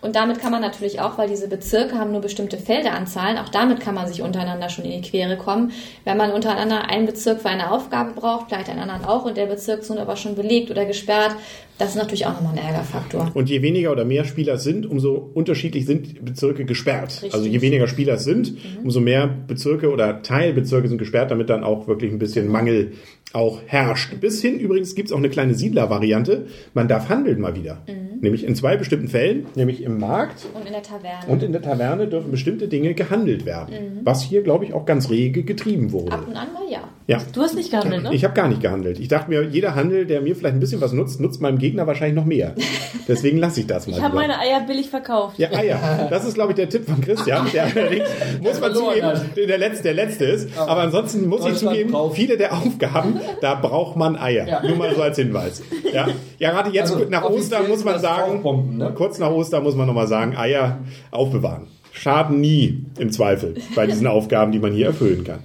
Und 0.05 0.15
damit 0.15 0.39
kann 0.39 0.51
man 0.51 0.61
natürlich 0.61 1.01
auch, 1.01 1.17
weil 1.17 1.27
diese 1.27 1.47
Bezirke 1.47 1.97
haben 1.97 2.11
nur 2.11 2.21
bestimmte 2.21 2.57
Felderanzahlen, 2.57 3.39
auch 3.39 3.49
damit 3.49 3.79
kann 3.79 3.95
man 3.95 4.07
sich 4.07 4.21
untereinander 4.21 4.69
schon 4.69 4.85
in 4.85 5.01
die 5.01 5.09
Quere 5.09 5.35
kommen. 5.35 5.71
Wenn 6.03 6.15
man 6.15 6.31
untereinander 6.31 6.87
einen 6.91 7.07
Bezirk 7.07 7.41
für 7.41 7.49
eine 7.49 7.71
Aufgabe 7.71 8.11
braucht, 8.11 8.49
vielleicht 8.49 8.69
einen 8.69 8.81
anderen 8.81 9.03
auch 9.05 9.25
und 9.25 9.35
der 9.35 9.47
Bezirk 9.47 9.79
ist 9.81 9.89
nun 9.89 9.97
aber 9.97 10.15
schon 10.15 10.35
belegt 10.35 10.69
oder 10.69 10.85
gesperrt, 10.85 11.35
das 11.77 11.89
ist 11.89 11.95
natürlich 11.95 12.25
auch 12.25 12.33
nochmal 12.33 12.53
ein 12.57 12.65
Ärgerfaktor. 12.65 13.31
Und 13.33 13.49
je 13.49 13.61
weniger 13.61 13.91
oder 13.91 14.05
mehr 14.05 14.23
Spieler 14.23 14.57
sind, 14.57 14.85
umso 14.85 15.13
unterschiedlich 15.33 15.85
sind 15.85 16.23
Bezirke 16.23 16.65
gesperrt. 16.65 17.11
Richtig. 17.21 17.33
Also 17.33 17.45
je 17.47 17.61
weniger 17.61 17.87
Spieler 17.87 18.13
es 18.13 18.23
sind, 18.23 18.53
umso 18.83 19.01
mehr 19.01 19.27
Bezirke 19.27 19.91
oder 19.91 20.21
Teilbezirke 20.21 20.87
sind 20.87 20.97
gesperrt, 20.97 21.31
damit 21.31 21.49
dann 21.49 21.63
auch 21.63 21.87
wirklich 21.87 22.11
ein 22.11 22.19
bisschen 22.19 22.47
Mangel 22.47 22.93
auch 23.33 23.59
herrscht. 23.65 24.19
Bis 24.21 24.41
hin 24.41 24.59
übrigens 24.59 24.95
gibt 24.95 25.09
es 25.09 25.13
auch 25.13 25.17
eine 25.17 25.29
kleine 25.29 25.53
Siedler-Variante. 25.53 26.47
Man 26.73 26.87
darf 26.87 27.09
handeln 27.09 27.41
mal 27.41 27.55
wieder. 27.55 27.81
Nämlich 28.21 28.45
in 28.45 28.55
zwei 28.55 28.77
bestimmten 28.77 29.09
Fällen, 29.09 29.45
nämlich 29.55 29.83
im 29.83 29.99
Markt 29.99 30.45
Und 30.53 30.65
in 30.65 30.71
der 30.71 30.81
Taverne. 30.81 31.27
und 31.27 31.43
in 31.43 31.51
der 31.51 31.61
Taverne 31.61 32.07
dürfen 32.07 32.31
bestimmte 32.31 32.69
Dinge 32.69 32.93
gehandelt 32.93 33.45
werden. 33.45 33.99
Was 34.03 34.21
hier, 34.23 34.41
glaube 34.41 34.63
ich, 34.63 34.73
auch 34.73 34.85
ganz 34.85 35.09
rege 35.09 35.43
getrieben 35.43 35.91
wurde. 35.91 36.13
Ab 36.13 36.27
und 36.27 36.35
an 36.35 36.53
mal 36.53 36.63
ja. 36.71 36.87
Ja. 37.07 37.19
Du 37.33 37.41
hast 37.41 37.53
nicht 37.53 37.69
gehandelt, 37.69 38.01
ne? 38.01 38.15
Ich 38.15 38.23
habe 38.23 38.33
gar 38.33 38.47
nicht 38.47 38.61
gehandelt. 38.61 38.99
Ich 38.99 39.07
dachte 39.07 39.29
mir, 39.29 39.43
jeder 39.43 39.75
Handel, 39.75 40.07
der 40.07 40.21
mir 40.21 40.35
vielleicht 40.35 40.55
ein 40.55 40.59
bisschen 40.59 40.81
was 40.81 40.91
nutzt, 40.91 41.19
nutzt 41.19 41.39
meinem 41.39 41.59
Gegner 41.59 41.85
wahrscheinlich 41.85 42.15
noch 42.15 42.25
mehr. 42.25 42.55
Deswegen 43.07 43.37
lasse 43.37 43.59
ich 43.59 43.67
das 43.67 43.85
mal. 43.85 43.97
Ich 43.97 44.03
habe 44.03 44.15
meine 44.15 44.39
Eier 44.39 44.61
billig 44.61 44.89
verkauft. 44.89 45.37
Ja, 45.37 45.51
Eier. 45.51 46.07
Das 46.09 46.25
ist, 46.25 46.33
glaube 46.33 46.53
ich, 46.53 46.55
der 46.55 46.67
Tipp 46.67 46.87
von 46.87 47.01
Christian, 47.01 47.47
der 47.53 47.65
allerdings, 47.65 48.07
muss 48.41 48.59
man 48.59 48.73
zugeben, 48.73 49.11
der 49.35 49.57
letzte, 49.59 49.83
der 49.83 49.93
letzte 49.93 50.25
ist. 50.25 50.57
Aber 50.57 50.81
ansonsten 50.81 51.27
muss 51.27 51.45
ich 51.45 51.57
zugeben, 51.57 51.93
viele 52.13 52.37
der 52.37 52.53
Aufgaben, 52.53 53.19
da 53.41 53.53
braucht 53.53 53.95
man 53.97 54.15
Eier. 54.15 54.47
Ja. 54.47 54.63
Nur 54.63 54.75
mal 54.75 54.95
so 54.95 55.03
als 55.03 55.17
Hinweis. 55.17 55.61
Ja, 55.93 56.07
ja 56.39 56.51
gerade 56.51 56.71
jetzt 56.71 56.91
Also, 56.91 57.05
nach 57.07 57.23
Ostern 57.29 57.67
muss 57.67 57.83
man 57.83 57.99
sagen, 57.99 58.77
ne? 58.77 58.91
kurz 58.95 59.19
nach 59.19 59.29
Ostern 59.29 59.63
muss 59.63 59.75
man 59.75 59.85
nochmal 59.85 60.07
sagen, 60.07 60.35
Eier 60.35 60.79
aufbewahren. 61.11 61.67
Schaden 61.91 62.41
nie 62.41 62.85
im 62.97 63.11
Zweifel 63.11 63.55
bei 63.75 63.85
diesen 63.85 64.07
Aufgaben, 64.07 64.51
die 64.51 64.59
man 64.59 64.73
hier 64.73 64.87
erfüllen 64.87 65.23
kann. 65.23 65.39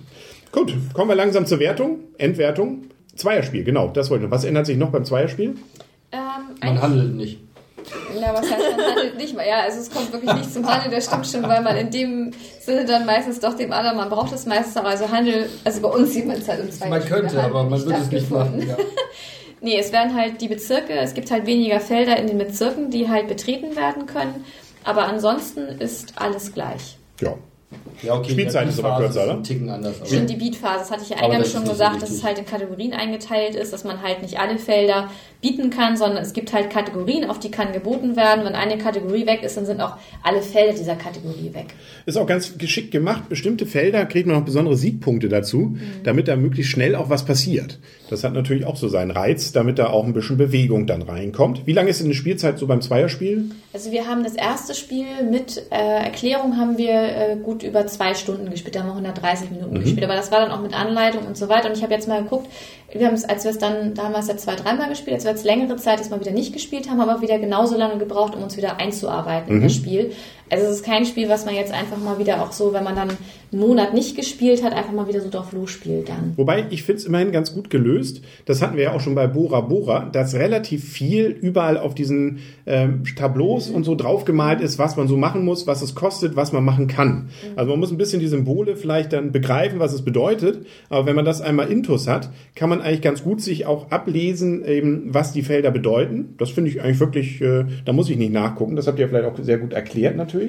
Gut, 0.53 0.75
kommen 0.95 1.09
wir 1.11 1.15
langsam 1.17 1.47
zur 1.47 1.59
Wertung, 1.61 2.01
Endwertung. 2.19 2.87
Zweierspiel, 3.15 3.65
genau, 3.65 3.89
das 3.89 4.11
wollte 4.11 4.25
ich 4.25 4.31
noch. 4.31 4.37
Was 4.37 4.45
ändert 4.45 4.67
sich 4.67 4.77
noch 4.77 4.91
beim 4.91 5.05
Zweierspiel? 5.05 5.57
Ähm, 6.13 6.21
Man 6.63 6.83
handelt 6.83 7.15
nicht. 7.15 7.39
Ja, 8.21 8.35
was 8.35 8.51
heißt, 8.51 8.77
man 8.77 8.87
handelt 8.87 9.17
nicht 9.17 9.35
mal. 9.35 9.47
Ja, 9.47 9.61
also 9.61 9.79
es 9.79 9.91
kommt 9.91 10.13
wirklich 10.13 10.33
nicht 10.35 10.53
zum 10.53 10.67
Handel, 10.67 10.91
das 10.91 11.07
stimmt 11.07 11.27
schon, 11.27 11.43
weil 11.45 11.63
man 11.63 11.77
in 11.77 11.91
dem 11.91 12.33
Sinne 12.61 12.85
dann 12.85 13.07
meistens 13.07 13.41
doch 13.41 13.55
dem 13.55 13.73
anderen, 13.73 13.97
man 13.97 14.09
braucht 14.11 14.33
es 14.33 14.47
meistens 14.47 14.77
auch. 14.77 14.85
Also 14.85 15.11
Handel, 15.11 15.49
also 15.65 15.81
bei 15.81 15.89
uns 15.89 16.13
sieht 16.13 16.27
man 16.27 16.37
es 16.37 16.49
halt 16.49 16.61
im 16.61 16.71
zweiten 16.71 16.91
Man 16.91 17.05
könnte, 17.05 17.43
aber 17.43 17.65
man 17.65 17.81
würde 17.85 17.99
es 18.01 18.11
nicht 18.11 18.31
machen. 18.31 18.67
Ja. 18.69 18.77
Nee, 19.63 19.79
es 19.79 19.93
werden 19.93 20.17
halt 20.17 20.41
die 20.41 20.49
Bezirke, 20.49 20.95
es 20.95 21.13
gibt 21.13 21.31
halt 21.31 21.45
weniger 21.45 21.81
Felder 21.81 22.17
in 22.17 22.27
den 22.29 22.39
Bezirken, 22.39 22.91
die 22.91 23.11
halt 23.11 23.29
betreten 23.29 23.77
werden 23.77 24.07
können. 24.07 24.47
Aber 24.85 25.05
ansonsten 25.07 25.61
ist 25.79 26.15
alles 26.17 26.55
gleich. 26.55 26.97
Ja, 27.21 27.35
Ja, 28.03 28.15
okay, 28.15 28.33
Spielzeit 28.33 28.67
die 28.67 28.71
ist 28.71 28.83
aber 28.83 28.99
kürzer, 28.99 29.25
oder? 29.25 29.43
Ticken 29.43 29.69
anders. 29.69 29.97
Stimmt, 30.05 30.31
die 30.31 30.37
Beatphase, 30.37 30.81
das 30.81 30.91
hatte 30.91 31.03
ich 31.03 31.11
ja 31.11 31.19
eingangs 31.19 31.53
schon 31.53 31.65
gesagt, 31.65 32.03
dass 32.03 32.11
es 32.11 32.25
halt 32.25 32.39
in 32.39 32.47
Kategorien 32.47 32.93
eingeteilt 32.93 33.55
ist, 33.55 33.73
dass 33.73 33.85
man 33.85 34.03
halt 34.03 34.23
nicht 34.23 34.39
alle 34.41 34.59
Felder 34.59 35.11
bieten 35.41 35.71
kann, 35.71 35.97
sondern 35.97 36.23
es 36.23 36.33
gibt 36.33 36.53
halt 36.53 36.69
Kategorien, 36.71 37.29
auf 37.31 37.39
die 37.39 37.51
kann 37.51 37.73
geboten 37.73 38.15
werden. 38.17 38.45
Wenn 38.45 38.55
eine 38.55 38.77
Kategorie 38.79 39.27
weg 39.27 39.43
ist, 39.43 39.57
dann 39.57 39.65
sind 39.67 39.81
auch 39.81 39.97
alle 40.23 40.43
Felder 40.43 40.75
dieser 40.77 40.97
Kategorie 40.97 41.51
weg. 41.55 41.67
Ist 42.07 42.19
auch 42.19 42.27
ganz 42.27 42.59
geschickt 42.59 42.91
gemacht. 42.91 43.29
Bestimmte 43.29 43.65
Felder 43.67 44.05
kriegt 44.07 44.27
man 44.27 44.37
noch 44.37 44.45
besondere 44.45 44.77
Siegpunkte 44.77 45.29
dazu, 45.29 45.77
damit 46.05 46.29
da 46.29 46.37
möglichst 46.37 46.73
schnell 46.73 46.95
auch 46.95 47.09
was 47.09 47.25
passiert. 47.25 47.79
Das 48.11 48.25
hat 48.25 48.35
natürlich 48.35 48.67
auch 48.67 48.77
so 48.77 48.89
seinen 48.89 49.11
Reiz, 49.13 49.53
damit 49.53 49.79
da 49.79 49.89
auch 49.89 50.05
ein 50.05 50.13
bisschen 50.13 50.37
Bewegung 50.37 50.87
dann 50.87 51.03
reinkommt. 51.03 51.67
Wie 51.67 51.73
lange 51.73 51.91
ist 51.91 52.01
denn 52.01 52.07
eine 52.09 52.15
Spielzeit 52.15 52.59
so 52.59 52.67
beim 52.67 52.83
Zweierspiel? 52.83 53.51
Also 53.73 53.93
wir 53.93 54.07
haben 54.09 54.25
das 54.25 54.35
erste 54.35 54.75
Spiel 54.75 55.07
mit 55.31 55.63
äh, 55.71 55.75
Erklärung 56.05 56.57
haben 56.57 56.77
wir 56.77 56.91
äh, 56.91 57.37
gut 57.43 57.63
über 57.63 57.87
zwei 57.87 58.15
Stunden 58.15 58.51
gespielt, 58.51 58.75
da 58.75 58.81
haben 58.81 58.89
wir 58.89 58.93
130 58.97 59.51
Minuten 59.51 59.75
Mhm. 59.77 59.81
gespielt, 59.83 60.05
aber 60.05 60.17
das 60.17 60.31
war 60.33 60.41
dann 60.41 60.51
auch 60.51 60.61
mit 60.61 60.75
Anleitung 60.79 61.25
und 61.27 61.37
so 61.37 61.49
weiter. 61.49 61.69
Und 61.69 61.77
ich 61.77 61.83
habe 61.83 61.95
jetzt 61.95 62.09
mal 62.09 62.23
geguckt, 62.23 62.49
wir 62.93 63.07
haben 63.07 63.15
es, 63.15 63.25
als 63.25 63.45
wir 63.45 63.53
es 63.53 63.59
dann, 63.59 63.95
da 63.95 64.03
haben 64.05 64.13
wir 64.13 64.19
es 64.19 64.27
ja 64.27 64.37
zwei, 64.37 64.57
dreimal 64.57 64.89
gespielt, 64.89 65.15
als 65.15 65.25
wir 65.25 65.30
jetzt 65.31 65.45
längere 65.45 65.77
Zeit 65.77 66.01
das 66.01 66.11
mal 66.11 66.21
wieder 66.21 66.33
nicht 66.33 66.53
gespielt 66.53 66.91
haben, 66.91 67.01
aber 67.01 67.23
wieder 67.23 67.39
genauso 67.39 67.77
lange 67.77 67.99
gebraucht, 67.99 68.35
um 68.35 68.43
uns 68.43 68.57
wieder 68.57 68.79
einzuarbeiten 68.79 69.51
Mhm. 69.55 69.61
in 69.61 69.63
das 69.69 69.75
Spiel. 69.75 70.13
Also 70.51 70.67
es 70.67 70.77
ist 70.77 70.85
kein 70.85 71.07
Spiel, 71.07 71.29
was 71.29 71.45
man 71.45 71.55
jetzt 71.55 71.73
einfach 71.73 71.99
mal 71.99 72.19
wieder 72.19 72.43
auch 72.43 72.53
so, 72.53 72.73
wenn 72.73 72.85
man 72.85 72.97
dann 72.97 73.11
einen 73.53 73.61
Monat 73.61 73.95
nicht 73.95 74.17
gespielt 74.17 74.63
hat, 74.63 74.73
einfach 74.73 74.93
mal 74.93 75.09
wieder 75.09 75.21
so 75.21 75.31
drauf 75.31 75.53
losspielt 75.53 76.09
dann. 76.09 76.35
Wobei, 76.37 76.67
ich 76.71 76.83
finde 76.83 77.01
es 77.01 77.07
immerhin 77.07 77.33
ganz 77.33 77.53
gut 77.55 77.71
gelöst. 77.71 78.23
Das 78.47 78.63
hatten 78.63 78.77
wir 78.77 78.85
ja 78.85 78.93
auch 78.93 79.01
schon 79.01 79.15
bei 79.15 79.27
Bora 79.27 79.61
Bora, 79.61 80.09
dass 80.13 80.35
relativ 80.35 80.85
viel 80.85 81.27
überall 81.27 81.79
auf 81.79 81.95
diesen 81.95 82.39
ähm, 82.67 83.03
Tableaus 83.17 83.69
und 83.69 83.85
so 83.85 83.95
draufgemalt 83.95 84.61
ist, 84.61 84.79
was 84.79 84.97
man 84.97 85.09
so 85.09 85.17
machen 85.17 85.45
muss, 85.45 85.67
was 85.67 85.83
es 85.83 85.95
kostet, 85.95 86.37
was 86.37 86.53
man 86.53 86.65
machen 86.65 86.87
kann. 86.87 87.31
Also 87.57 87.71
man 87.71 87.81
muss 87.81 87.91
ein 87.91 87.99
bisschen 87.99 88.21
die 88.21 88.29
Symbole 88.29 88.77
vielleicht 88.77 89.13
dann 89.13 89.33
begreifen, 89.33 89.79
was 89.79 89.93
es 89.93 90.03
bedeutet. 90.03 90.67
Aber 90.89 91.07
wenn 91.07 91.17
man 91.17 91.25
das 91.25 91.41
einmal 91.41 91.71
intus 91.71 92.09
hat, 92.09 92.31
kann 92.55 92.69
man 92.69 92.81
eigentlich 92.81 93.03
ganz 93.03 93.23
gut 93.23 93.41
sich 93.41 93.67
auch 93.67 93.91
ablesen, 93.91 94.65
eben, 94.65 95.13
was 95.15 95.33
die 95.33 95.43
Felder 95.43 95.71
bedeuten. 95.71 96.35
Das 96.39 96.51
finde 96.51 96.71
ich 96.71 96.83
eigentlich 96.83 97.01
wirklich, 97.01 97.41
äh, 97.41 97.65
da 97.85 97.93
muss 97.93 98.11
ich 98.11 98.17
nicht 98.17 98.33
nachgucken. 98.33 98.77
Das 98.77 98.87
habt 98.87 98.99
ihr 98.99 99.09
vielleicht 99.09 99.27
auch 99.27 99.37
sehr 99.41 99.59
gut 99.59 99.73
erklärt 99.73 100.17
natürlich. 100.17 100.40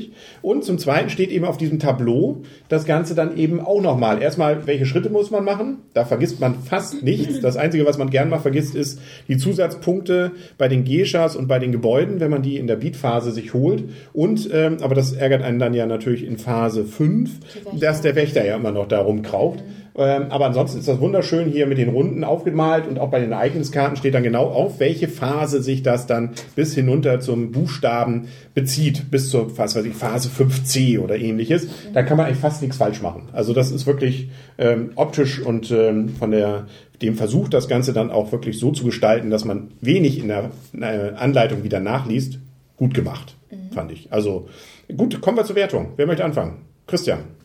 Und 0.42 0.64
zum 0.64 0.78
Zweiten 0.78 1.10
steht 1.10 1.32
eben 1.32 1.46
auf 1.46 1.58
diesem 1.58 1.80
Tableau 1.80 2.42
das 2.70 2.86
Ganze 2.86 3.16
dann 3.16 3.38
eben 3.38 3.60
auch 3.60 3.82
nochmal. 3.82 4.22
Erstmal, 4.22 4.68
welche 4.68 4.86
Schritte 4.86 5.10
muss 5.10 5.32
man 5.32 5.44
machen? 5.44 5.78
Da 5.94 6.06
vergisst 6.06 6.40
man 6.40 6.56
fast 6.56 7.04
nichts. 7.04 7.42
Das 7.42 7.58
Einzige, 7.58 7.86
was 7.86 7.98
man 7.98 8.10
gern 8.10 8.30
mal 8.30 8.40
vergisst, 8.40 8.76
ist 8.76 9.00
die 9.28 9.38
Zusatzpunkte 9.38 10.32
bei 10.58 10.68
den 10.68 10.84
Geschas 10.84 11.36
und 11.36 11.48
bei 11.48 11.60
den 11.60 11.72
Gebäuden, 11.72 12.20
wenn 12.20 12.32
man 12.32 12.42
die 12.42 12.58
in 12.58 12.68
der 12.68 12.76
Beatphase 12.76 13.32
sich 13.32 13.54
holt. 13.54 13.84
Und, 14.14 14.50
ähm, 14.54 14.78
aber 14.82 14.96
das 14.96 15.14
ärgert 15.14 15.42
einen 15.44 15.60
dann 15.60 15.74
ja 15.74 15.86
natürlich 15.86 16.26
in 16.26 16.38
Phase 16.38 16.86
5, 16.86 17.30
Die 17.40 17.66
Wächter. 17.66 17.80
dass 17.80 18.02
der 18.02 18.16
Wächter 18.16 18.46
ja 18.46 18.56
immer 18.56 18.72
noch 18.72 18.88
da 18.88 19.00
rumkraucht. 19.02 19.64
Ähm, 19.96 20.28
aber 20.30 20.46
ansonsten 20.46 20.80
ist 20.80 20.88
das 20.88 21.00
wunderschön 21.00 21.50
hier 21.50 21.68
mit 21.68 21.78
den 21.78 21.90
Runden 21.90 22.24
aufgemalt 22.24 22.88
und 22.88 23.00
auch 23.00 23.10
bei 23.10 23.20
den 23.20 23.32
Ereigniskarten 23.32 23.98
steht 23.98 24.14
dann 24.14 24.24
genau 24.24 24.46
auf, 24.46 24.80
welche 24.80 25.08
Phase 25.08 25.62
sich 25.62 25.84
das 25.84 26.08
dann 26.08 26.32
bis 26.56 26.74
hinunter 26.74 27.20
zum 27.20 27.52
Buchstaben 27.52 28.28
bezieht, 28.54 29.12
bis 29.12 29.30
zur 29.30 29.58
was 29.58 29.76
weiß 29.76 29.86
ich, 29.86 29.94
Phase 29.94 30.30
5c 30.30 31.00
oder 31.00 31.18
ähnliches. 31.18 31.68
Da 31.94 32.04
kann 32.04 32.18
man 32.18 32.28
eigentlich 32.28 32.40
fast 32.40 32.62
nichts 32.62 32.78
falsch 32.78 33.02
machen. 33.02 33.30
Also 33.34 33.54
das 33.54 33.72
ist 33.72 33.86
wirklich 33.86 34.30
ähm, 34.58 34.92
optisch 34.96 35.42
und 35.42 35.72
ähm, 35.72 36.10
von 36.10 36.32
der 36.32 36.68
dem 37.02 37.16
Versuch, 37.16 37.50
das 37.50 37.68
Ganze 37.68 37.94
dann 37.94 38.12
auch 38.12 38.32
wirklich 38.32 38.60
so 38.60 38.72
zu 38.72 38.86
gestalten, 38.86 39.30
dass 39.30 39.44
man 39.44 39.72
wenig 39.82 40.20
in 40.20 40.28
der 40.28 40.52
äh, 40.80 41.16
Anleitung 41.16 41.64
wieder 41.64 41.80
nachliest, 41.80 42.40
gut 42.78 42.94
gemacht, 42.94 43.36
fand 43.74 43.92
ich. 43.92 44.12
Also 44.12 44.48
gut, 44.96 45.20
kommen 45.22 45.38
wir 45.38 45.46
zur 45.46 45.56
Wertung. 45.56 45.94
Wer 45.96 46.06
möchte 46.06 46.24
anfangen? 46.24 46.62
Christian. 46.88 47.41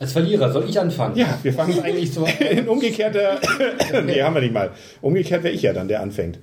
Als 0.00 0.12
Verlierer 0.12 0.50
soll 0.50 0.64
ich 0.68 0.80
anfangen? 0.80 1.14
Ja, 1.16 1.38
wir 1.42 1.52
fangen 1.52 1.78
eigentlich 1.84 2.10
so 2.12 2.26
in 2.50 2.66
umgekehrter. 2.66 3.38
nee, 4.06 4.20
haben 4.22 4.34
wir 4.34 4.40
nicht 4.42 4.54
mal. 4.54 4.70
Umgekehrt 5.02 5.44
wäre 5.44 5.54
ich 5.54 5.62
ja 5.62 5.72
dann, 5.72 5.86
der 5.88 6.00
anfängt. 6.00 6.38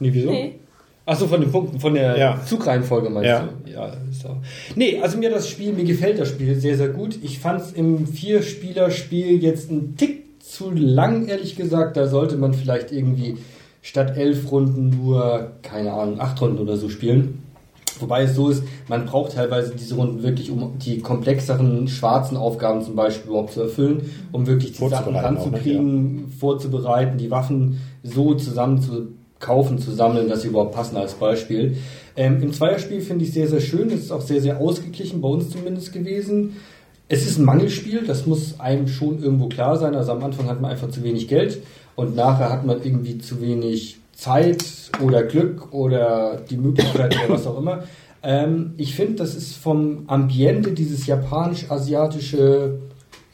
Nee, 0.00 0.08
wieso? 0.12 0.30
Nee. 0.30 0.54
Achso, 1.04 1.26
von 1.26 1.40
den 1.40 1.50
Punkten, 1.52 1.78
von 1.78 1.94
der 1.94 2.16
Ja. 2.16 2.40
Zugreihenfolge 2.46 3.10
meinst 3.10 3.26
Ja. 3.28 3.48
du? 3.66 3.70
Ja, 3.70 3.92
ist 4.10 4.24
auch. 4.24 4.36
Nee, 4.76 4.98
also 5.02 5.18
mir 5.18 5.30
das 5.30 5.48
Spiel, 5.48 5.72
mir 5.72 5.84
gefällt 5.84 6.18
das 6.18 6.28
Spiel 6.28 6.54
sehr, 6.54 6.76
sehr 6.76 6.88
gut. 6.88 7.18
Ich 7.22 7.38
fand 7.38 7.60
es 7.60 7.72
im 7.72 8.06
Vier-Spieler-Spiel 8.06 9.42
jetzt 9.42 9.70
ein 9.70 9.96
Tick 9.96 10.40
zu 10.42 10.70
lang, 10.70 11.28
ehrlich 11.28 11.56
gesagt. 11.56 11.96
Da 11.96 12.06
sollte 12.06 12.36
man 12.36 12.54
vielleicht 12.54 12.92
irgendwie 12.92 13.36
statt 13.82 14.16
elf 14.16 14.50
Runden 14.50 14.90
nur, 14.90 15.52
keine 15.62 15.92
Ahnung, 15.92 16.20
acht 16.20 16.40
Runden 16.40 16.58
oder 16.60 16.76
so 16.76 16.88
spielen. 16.88 17.42
Wobei 18.02 18.24
es 18.24 18.34
so 18.34 18.48
ist, 18.50 18.64
man 18.88 19.06
braucht 19.06 19.34
teilweise 19.34 19.74
diese 19.74 19.94
Runden 19.94 20.22
wirklich, 20.22 20.50
um 20.50 20.78
die 20.78 20.98
komplexeren 20.98 21.88
schwarzen 21.88 22.36
Aufgaben 22.36 22.82
zum 22.82 22.96
Beispiel 22.96 23.30
überhaupt 23.30 23.52
zu 23.52 23.62
erfüllen, 23.62 24.10
um 24.32 24.46
wirklich 24.46 24.72
die 24.72 24.88
Sachen 24.88 25.14
ne? 25.14 25.22
ranzukriegen, 25.22 26.28
vorzubereiten, 26.38 27.16
die 27.16 27.30
Waffen 27.30 27.80
so 28.02 28.34
zusammen 28.34 28.82
zu 28.82 29.08
kaufen, 29.38 29.78
zu 29.78 29.92
sammeln, 29.92 30.28
dass 30.28 30.42
sie 30.42 30.48
überhaupt 30.48 30.74
passen 30.74 30.96
als 30.96 31.14
Beispiel. 31.14 31.76
Ähm, 32.16 32.42
Im 32.42 32.52
Zweierspiel 32.52 33.00
finde 33.00 33.24
ich 33.24 33.32
sehr, 33.32 33.48
sehr 33.48 33.60
schön. 33.60 33.88
Es 33.88 34.00
ist 34.00 34.12
auch 34.12 34.20
sehr, 34.20 34.40
sehr 34.40 34.58
ausgeglichen, 34.58 35.20
bei 35.20 35.28
uns 35.28 35.50
zumindest 35.50 35.92
gewesen. 35.92 36.56
Es 37.08 37.26
ist 37.26 37.38
ein 37.38 37.44
Mangelspiel, 37.44 38.06
das 38.06 38.26
muss 38.26 38.58
einem 38.58 38.88
schon 38.88 39.22
irgendwo 39.22 39.48
klar 39.48 39.76
sein. 39.76 39.94
Also 39.94 40.12
am 40.12 40.22
Anfang 40.24 40.46
hat 40.46 40.60
man 40.60 40.70
einfach 40.70 40.90
zu 40.90 41.02
wenig 41.02 41.28
Geld 41.28 41.58
und 41.94 42.16
nachher 42.16 42.50
hat 42.50 42.64
man 42.64 42.82
irgendwie 42.82 43.18
zu 43.18 43.42
wenig 43.42 43.98
Zeit 44.12 44.64
oder 45.02 45.22
Glück 45.22 45.72
oder 45.72 46.40
die 46.48 46.56
Möglichkeit 46.56 47.16
oder 47.16 47.34
was 47.34 47.46
auch 47.46 47.58
immer. 47.58 47.84
Ähm, 48.22 48.74
ich 48.76 48.94
finde, 48.94 49.16
das 49.16 49.34
ist 49.34 49.56
vom 49.56 50.04
Ambiente 50.06 50.72
dieses 50.72 51.06
japanisch-asiatische 51.06 52.78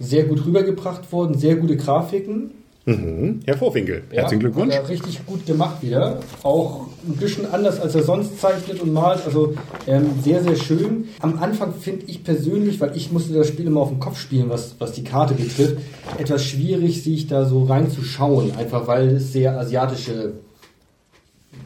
sehr 0.00 0.24
gut 0.24 0.44
rübergebracht 0.46 1.12
worden, 1.12 1.36
sehr 1.36 1.56
gute 1.56 1.76
Grafiken. 1.76 2.52
Mhm. 2.86 3.40
Herr 3.44 3.58
Vorwinkel, 3.58 4.04
herzlichen 4.10 4.40
Ja, 4.40 4.48
Glückwunsch. 4.48 4.74
Hat 4.74 4.84
er 4.84 4.88
richtig 4.88 5.26
gut 5.26 5.44
gemacht 5.44 5.82
wieder. 5.82 6.20
Auch 6.42 6.86
ein 7.06 7.16
bisschen 7.16 7.44
anders, 7.52 7.78
als 7.80 7.94
er 7.94 8.02
sonst 8.02 8.40
zeichnet 8.40 8.80
und 8.80 8.94
malt. 8.94 9.20
Also 9.26 9.52
ähm, 9.86 10.06
sehr, 10.22 10.42
sehr 10.42 10.56
schön. 10.56 11.08
Am 11.20 11.38
Anfang 11.38 11.74
finde 11.74 12.06
ich 12.06 12.24
persönlich, 12.24 12.80
weil 12.80 12.96
ich 12.96 13.12
musste 13.12 13.34
das 13.34 13.48
Spiel 13.48 13.66
immer 13.66 13.80
auf 13.80 13.90
den 13.90 14.00
Kopf 14.00 14.18
spielen, 14.18 14.48
was, 14.48 14.76
was 14.78 14.92
die 14.92 15.04
Karte 15.04 15.34
betrifft, 15.34 15.76
etwas 16.16 16.42
schwierig, 16.44 17.02
sich 17.02 17.26
da 17.26 17.44
so 17.44 17.64
reinzuschauen. 17.64 18.56
Einfach 18.56 18.86
weil 18.86 19.08
es 19.08 19.34
sehr 19.34 19.58
asiatische 19.58 20.34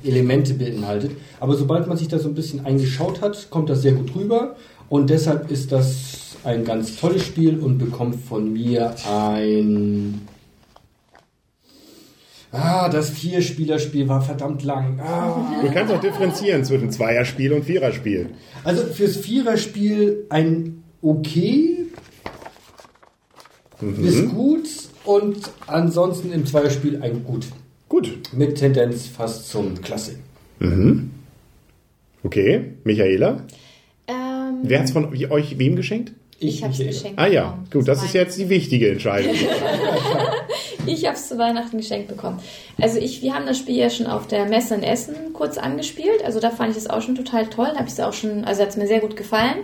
Elemente 0.04 0.54
beinhaltet. 0.54 1.12
Aber 1.40 1.54
sobald 1.54 1.86
man 1.86 1.96
sich 1.96 2.08
da 2.08 2.18
so 2.18 2.28
ein 2.28 2.34
bisschen 2.34 2.64
eingeschaut 2.64 3.20
hat, 3.20 3.50
kommt 3.50 3.70
das 3.70 3.82
sehr 3.82 3.92
gut 3.92 4.14
rüber. 4.14 4.56
Und 4.88 5.10
deshalb 5.10 5.50
ist 5.50 5.72
das 5.72 6.36
ein 6.44 6.64
ganz 6.64 6.96
tolles 6.96 7.24
Spiel 7.24 7.58
und 7.58 7.78
bekommt 7.78 8.16
von 8.24 8.52
mir 8.52 8.94
ein 9.08 10.22
Ah, 12.54 12.90
das 12.90 13.08
Vierspielerspiel 13.08 14.06
war 14.08 14.20
verdammt 14.20 14.62
lang. 14.62 15.00
Ah. 15.00 15.62
Du 15.62 15.70
kannst 15.72 15.90
auch 15.90 16.00
differenzieren 16.00 16.62
zwischen 16.64 16.90
Zweierspiel 16.90 17.50
und 17.54 17.64
Viererspiel. 17.64 18.28
Also 18.62 18.84
fürs 18.84 19.16
Viererspiel 19.16 20.26
ein 20.28 20.82
okay 21.00 21.86
bis 23.80 24.28
gut 24.28 24.68
und 25.04 25.50
ansonsten 25.66 26.30
im 26.32 26.46
Zweierspiel 26.46 27.02
ein 27.02 27.24
gut. 27.24 27.46
Gut. 27.92 28.10
Mit 28.32 28.54
Tendenz 28.56 29.06
fast 29.06 29.50
zum 29.50 29.78
Klasse. 29.82 30.14
Okay. 32.22 32.60
Michaela, 32.84 33.44
Ähm, 34.08 34.60
wer 34.62 34.78
hat 34.78 34.86
es 34.86 34.92
von 34.92 35.14
euch 35.14 35.58
wem 35.58 35.76
geschenkt? 35.76 36.12
ich 36.38 36.62
habe 36.62 36.72
es 36.72 36.78
geschenkt 36.78 37.18
Ah 37.18 37.26
ja, 37.26 37.62
gut, 37.70 37.86
das 37.86 37.98
Zu 37.98 38.06
ist 38.06 38.14
jetzt 38.14 38.38
die 38.38 38.48
wichtige 38.48 38.88
Entscheidung. 38.92 39.34
Ich 40.86 41.06
habe 41.06 41.16
es 41.16 41.28
zu 41.28 41.38
Weihnachten 41.38 41.76
geschenkt 41.76 42.08
bekommen. 42.08 42.40
Also 42.80 42.98
ich, 42.98 43.22
wir 43.22 43.34
haben 43.34 43.46
das 43.46 43.58
Spiel 43.58 43.76
ja 43.76 43.90
schon 43.90 44.06
auf 44.06 44.26
der 44.26 44.46
Messe 44.46 44.74
in 44.74 44.82
Essen 44.82 45.32
kurz 45.32 45.56
angespielt. 45.56 46.24
Also 46.24 46.40
da 46.40 46.50
fand 46.50 46.72
ich 46.72 46.76
es 46.76 46.90
auch 46.90 47.02
schon 47.02 47.14
total 47.14 47.46
toll. 47.46 47.68
Da 47.72 47.76
habe 47.76 47.86
ich 47.86 47.92
es 47.92 48.00
auch 48.00 48.12
schon, 48.12 48.44
also 48.44 48.62
hat 48.62 48.70
es 48.70 48.76
mir 48.76 48.86
sehr 48.86 49.00
gut 49.00 49.16
gefallen. 49.16 49.58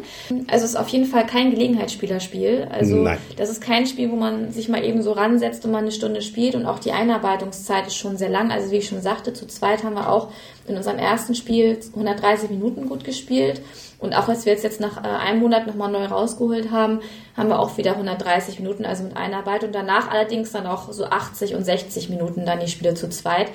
Also 0.47 0.65
es 0.65 0.73
ist 0.73 0.77
auf 0.77 0.89
jeden 0.89 1.07
Fall 1.07 1.27
kein 1.27 1.51
Gelegenheitsspielerspiel. 1.51 2.69
Also 2.71 2.97
Nein. 2.97 3.19
das 3.37 3.51
ist 3.51 3.61
kein 3.61 3.87
Spiel, 3.87 4.11
wo 4.11 4.17
man 4.17 4.53
sich 4.53 4.69
mal 4.69 4.85
eben 4.85 5.03
so 5.03 5.13
ransetzt 5.13 5.65
und 5.65 5.73
mal 5.73 5.79
eine 5.79 5.93
Stunde 5.93 6.23
spielt. 6.23 6.55
Und 6.55 6.67
auch 6.67 6.79
die 6.79 6.93
Einarbeitungszeit 6.93 7.87
ist 7.87 7.97
schon 7.97 8.17
sehr 8.17 8.31
lang. 8.31 8.51
Also 8.51 8.71
wie 8.71 8.77
ich 8.77 8.89
schon 8.89 9.03
sagte, 9.03 9.33
zu 9.33 9.47
zweit 9.47 9.83
haben 9.83 9.95
wir 9.95 10.11
auch 10.11 10.29
in 10.67 10.77
unserem 10.77 10.99
ersten 10.99 11.35
Spiel 11.35 11.79
130 11.95 12.51
Minuten 12.51 12.89
gut 12.89 13.05
gespielt. 13.05 13.61
Und 13.99 14.15
auch 14.15 14.29
als 14.29 14.47
wir 14.47 14.53
jetzt, 14.53 14.63
jetzt 14.63 14.81
nach 14.81 15.03
äh, 15.03 15.09
einem 15.09 15.41
Monat 15.41 15.67
nochmal 15.67 15.91
neu 15.91 16.05
rausgeholt 16.05 16.71
haben, 16.71 17.01
haben 17.37 17.49
wir 17.49 17.59
auch 17.59 17.77
wieder 17.79 17.93
130 17.93 18.61
Minuten, 18.61 18.85
also 18.85 19.03
mit 19.03 19.17
Einarbeitung. 19.17 19.73
Danach 19.73 20.11
allerdings 20.11 20.53
dann 20.53 20.67
auch 20.67 20.93
so 20.93 21.05
80 21.07 21.55
und 21.55 21.65
60 21.65 22.09
Minuten 22.09 22.47
dann 22.47 22.61
die 22.61 22.69
Spiele 22.69 22.95
zu 22.95 23.09
zweit. 23.09 23.49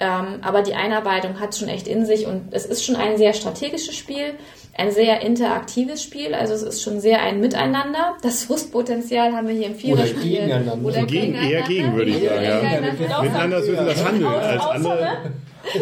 Ähm, 0.00 0.40
aber 0.42 0.62
die 0.62 0.74
Einarbeitung 0.74 1.38
hat 1.38 1.54
schon 1.54 1.68
echt 1.68 1.86
in 1.86 2.06
sich 2.06 2.26
und 2.26 2.48
es 2.50 2.64
ist 2.64 2.84
schon 2.84 2.96
ein 2.96 3.18
sehr 3.18 3.34
strategisches 3.34 3.94
Spiel, 3.94 4.34
ein 4.76 4.90
sehr 4.90 5.20
interaktives 5.20 6.02
Spiel. 6.02 6.34
Also 6.34 6.54
es 6.54 6.62
ist 6.62 6.82
schon 6.82 6.98
sehr 6.98 7.22
ein 7.22 7.40
Miteinander. 7.40 8.16
Das 8.22 8.44
Frustpotenzial 8.44 9.32
haben 9.32 9.46
wir 9.46 9.54
hier 9.54 9.66
im 9.66 9.74
Viererspiel. 9.76 10.40
gegeneinander. 10.40 10.88
Oder 10.88 11.04
Gegen, 11.04 11.34
eher 11.34 11.62
gegen, 11.62 11.94
würde 11.94 12.10
ich 12.10 12.24
sagen. 12.24 12.42
Ja. 12.42 12.60
gegeneinander. 12.60 13.22
Miteinander 13.22 13.58
ist 13.58 13.68
das 13.68 14.04
Handeln. 14.04 14.26
Als 14.26 14.66
andere, 14.66 15.08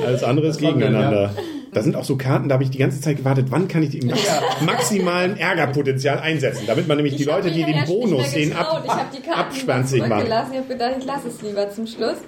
als 0.04 0.24
anderes 0.24 0.58
gegeneinander. 0.58 1.30
Da 1.72 1.82
sind 1.82 1.94
auch 1.94 2.04
so 2.04 2.16
Karten, 2.16 2.48
da 2.48 2.54
habe 2.54 2.64
ich 2.64 2.70
die 2.70 2.78
ganze 2.78 3.00
Zeit 3.00 3.18
gewartet, 3.18 3.46
wann 3.50 3.68
kann 3.68 3.82
ich 3.82 3.90
die 3.90 3.98
im 3.98 4.08
max 4.08 4.20
maximalen 4.64 5.36
Ärgerpotenzial 5.36 6.18
einsetzen, 6.18 6.64
damit 6.66 6.88
man 6.88 6.96
nämlich 6.96 7.14
die 7.16 7.22
Ich 7.22 7.28
hab 7.28 7.44
Leute, 7.44 7.54
die 7.54 7.62
den 7.64 7.84
Bonus, 7.84 8.32
mehr 8.32 8.40
den 8.40 8.48
getraut. 8.50 8.66
ab, 8.66 8.82
ich 8.84 8.90
habe 8.90 9.16
die 9.16 9.22
Karten 9.22 9.40
abschwanzig 9.40 10.00
machen. 10.00 10.10
zurückgelassen. 10.10 10.50
Ich 10.52 10.58
habe 10.58 10.68
gedacht, 10.68 10.92
ich 10.98 11.04
lasse 11.04 11.28
es 11.28 11.42
lieber 11.42 11.70
zum 11.70 11.86
Schluss. 11.86 12.18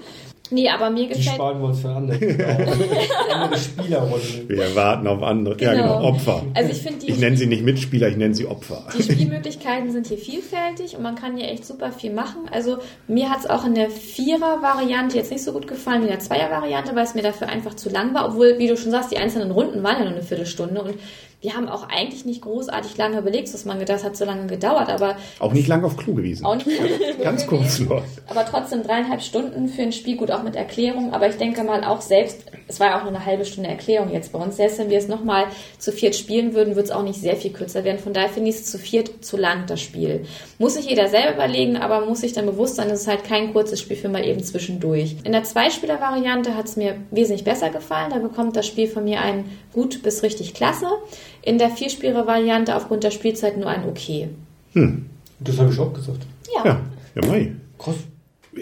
Nee, 0.53 0.69
aber 0.69 0.91
mir 0.91 1.09
Die 1.09 1.15
gefällt 1.15 1.35
sparen 1.37 1.61
wir 1.61 1.69
uns 1.69 1.81
für 1.81 1.88
andere. 1.91 2.19
andere 3.33 3.59
Spielerrunden. 3.59 4.49
Wir 4.49 4.77
warten 4.77 5.07
auf 5.07 5.23
andere. 5.23 5.61
Ja, 5.61 5.73
Genau. 5.73 5.99
genau, 5.99 6.09
Opfer. 6.09 6.43
Also 6.55 6.71
ich 6.71 6.79
finde 6.83 6.99
die 7.01 7.11
Ich 7.11 7.19
nenne 7.19 7.37
sie 7.37 7.47
nicht 7.47 7.65
Mitspieler, 7.65 8.09
ich 8.09 8.17
nenne 8.17 8.35
sie 8.35 8.47
Opfer. 8.47 8.85
Die 8.97 9.03
Spielmöglichkeiten 9.03 9.91
sind 9.91 10.07
hier 10.07 10.19
vielfältig 10.19 10.97
und 10.97 11.03
man 11.03 11.15
kann 11.15 11.37
hier 11.37 11.49
echt 11.49 11.65
super 11.65 11.91
viel 11.93 12.12
machen. 12.12 12.43
Also 12.53 12.79
mir 13.09 13.31
hat 13.31 13.41
es 13.41 13.47
auch 13.51 13.65
in 13.65 13.75
der 13.75 13.91
Vierer-Variante 13.91 15.17
jetzt 15.17 15.31
nicht 15.31 15.43
so 15.43 15.53
gut 15.53 15.67
gefallen 15.67 16.01
wie 16.03 16.07
in 16.07 16.11
der 16.12 16.21
Zweier-Variante, 16.21 16.95
weil 16.95 17.05
es 17.05 17.15
mir 17.15 17.23
dafür 17.23 17.49
einfach 17.49 17.75
zu 17.75 17.88
lang 17.91 18.15
war. 18.15 18.29
Obwohl, 18.29 18.59
wie 18.59 18.69
du 18.69 18.77
schon 18.77 18.91
sagst, 18.91 19.11
die 19.11 19.19
einzelnen 19.19 19.51
Runden 19.51 19.83
waren 19.83 19.99
ja 19.99 20.05
nur 20.05 20.12
eine 20.15 20.23
Viertelstunde 20.23 20.83
und 20.83 20.95
wir 21.43 21.55
haben 21.55 21.69
auch 21.69 21.89
eigentlich 21.89 22.25
nicht 22.25 22.41
großartig 22.43 22.97
lange 22.97 23.19
überlegt, 23.19 23.53
was 23.53 23.65
man 23.65 23.79
gedacht 23.79 24.05
hat, 24.05 24.17
so 24.17 24.25
lange 24.25 24.47
gedauert, 24.47 24.89
aber 24.89 25.17
Auch 25.41 25.53
nicht 25.53 25.69
lang 25.69 25.85
auf 25.85 25.97
Klo 25.97 26.15
gewesen. 26.15 26.47
auch 26.47 26.55
nicht 26.55 26.69
Ganz 27.23 27.47
kurz 27.47 27.81
nur. 27.81 28.03
aber 28.29 28.47
trotzdem 28.47 28.83
dreieinhalb 28.85 29.21
Stunden 29.23 29.69
für 29.69 29.83
ein 29.83 29.93
Spiel, 29.93 30.17
gut 30.17 30.31
auch 30.31 30.43
mit 30.45 30.55
Erklärung. 30.57 31.13
Aber 31.13 31.29
ich 31.29 31.37
denke 31.37 31.65
mal 31.65 31.83
auch 31.85 32.01
selbst, 32.01 32.45
es 32.69 32.79
war 32.81 32.87
ja 32.89 32.99
auch 32.99 33.03
nur 33.03 33.13
eine 33.15 33.27
halbe 33.27 33.45
Stunde 33.45 33.69
Erklärung 33.69 34.13
jetzt 34.13 34.33
bei 34.33 34.39
uns. 34.39 34.57
Selbst 34.57 34.79
wenn 34.79 34.89
wir 34.89 34.99
es 34.99 35.09
nochmal 35.09 35.47
zu 35.79 35.91
viert 35.93 36.15
spielen 36.15 36.55
würden, 36.55 36.77
wird 36.77 36.87
es 36.87 36.93
auch 36.93 37.03
nicht 37.03 37.21
sehr 37.21 37.37
viel 37.37 37.53
kürzer 37.53 37.85
werden. 37.85 37.99
Von 37.99 38.13
daher 38.13 38.29
finde 38.29 38.49
ich 38.51 38.57
es 38.57 38.65
zu 38.71 38.79
viert 38.79 39.25
zu 39.25 39.37
lang, 39.37 39.67
das 39.67 39.81
Spiel. 39.81 40.25
Muss 40.59 40.75
sich 40.75 40.87
jeder 40.89 41.09
selber 41.09 41.35
überlegen, 41.35 41.77
aber 41.77 42.07
muss 42.07 42.21
sich 42.21 42.33
dann 42.33 42.47
bewusst 42.47 42.77
sein, 42.77 42.89
es 42.91 43.03
ist 43.03 43.09
halt 43.09 43.25
kein 43.25 43.53
kurzes 43.53 43.81
Spiel 43.81 43.97
für 43.97 44.09
mal 44.09 44.25
eben 44.25 44.43
zwischendurch. 44.45 45.17
In 45.25 45.33
der 45.33 45.43
Zweispieler-Variante 45.43 46.57
hat 46.57 46.67
es 46.67 46.77
mir 46.77 46.95
wesentlich 47.11 47.45
besser 47.45 47.71
gefallen. 47.71 48.11
Da 48.11 48.19
bekommt 48.19 48.55
das 48.57 48.67
Spiel 48.67 48.87
von 48.87 49.05
mir 49.05 49.21
ein 49.21 49.45
gut 49.73 50.03
bis 50.03 50.23
richtig 50.23 50.55
klasse. 50.55 50.87
In 51.43 51.59
der 51.59 51.71
Vierspieler-Variante 51.71 52.75
aufgrund 52.75 53.05
der 53.05 53.11
Spielzeit 53.11 53.57
nur 53.57 53.69
ein 53.69 53.85
okay. 53.89 54.29
Das 55.41 55.59
habe 55.59 55.73
ich 55.73 55.79
auch 55.79 55.93
gesagt. 55.93 56.25
Ja. 56.55 56.65
Ja, 56.65 56.81
ja, 57.17 57.29
mei. 57.29 57.53
Krass. 57.79 57.97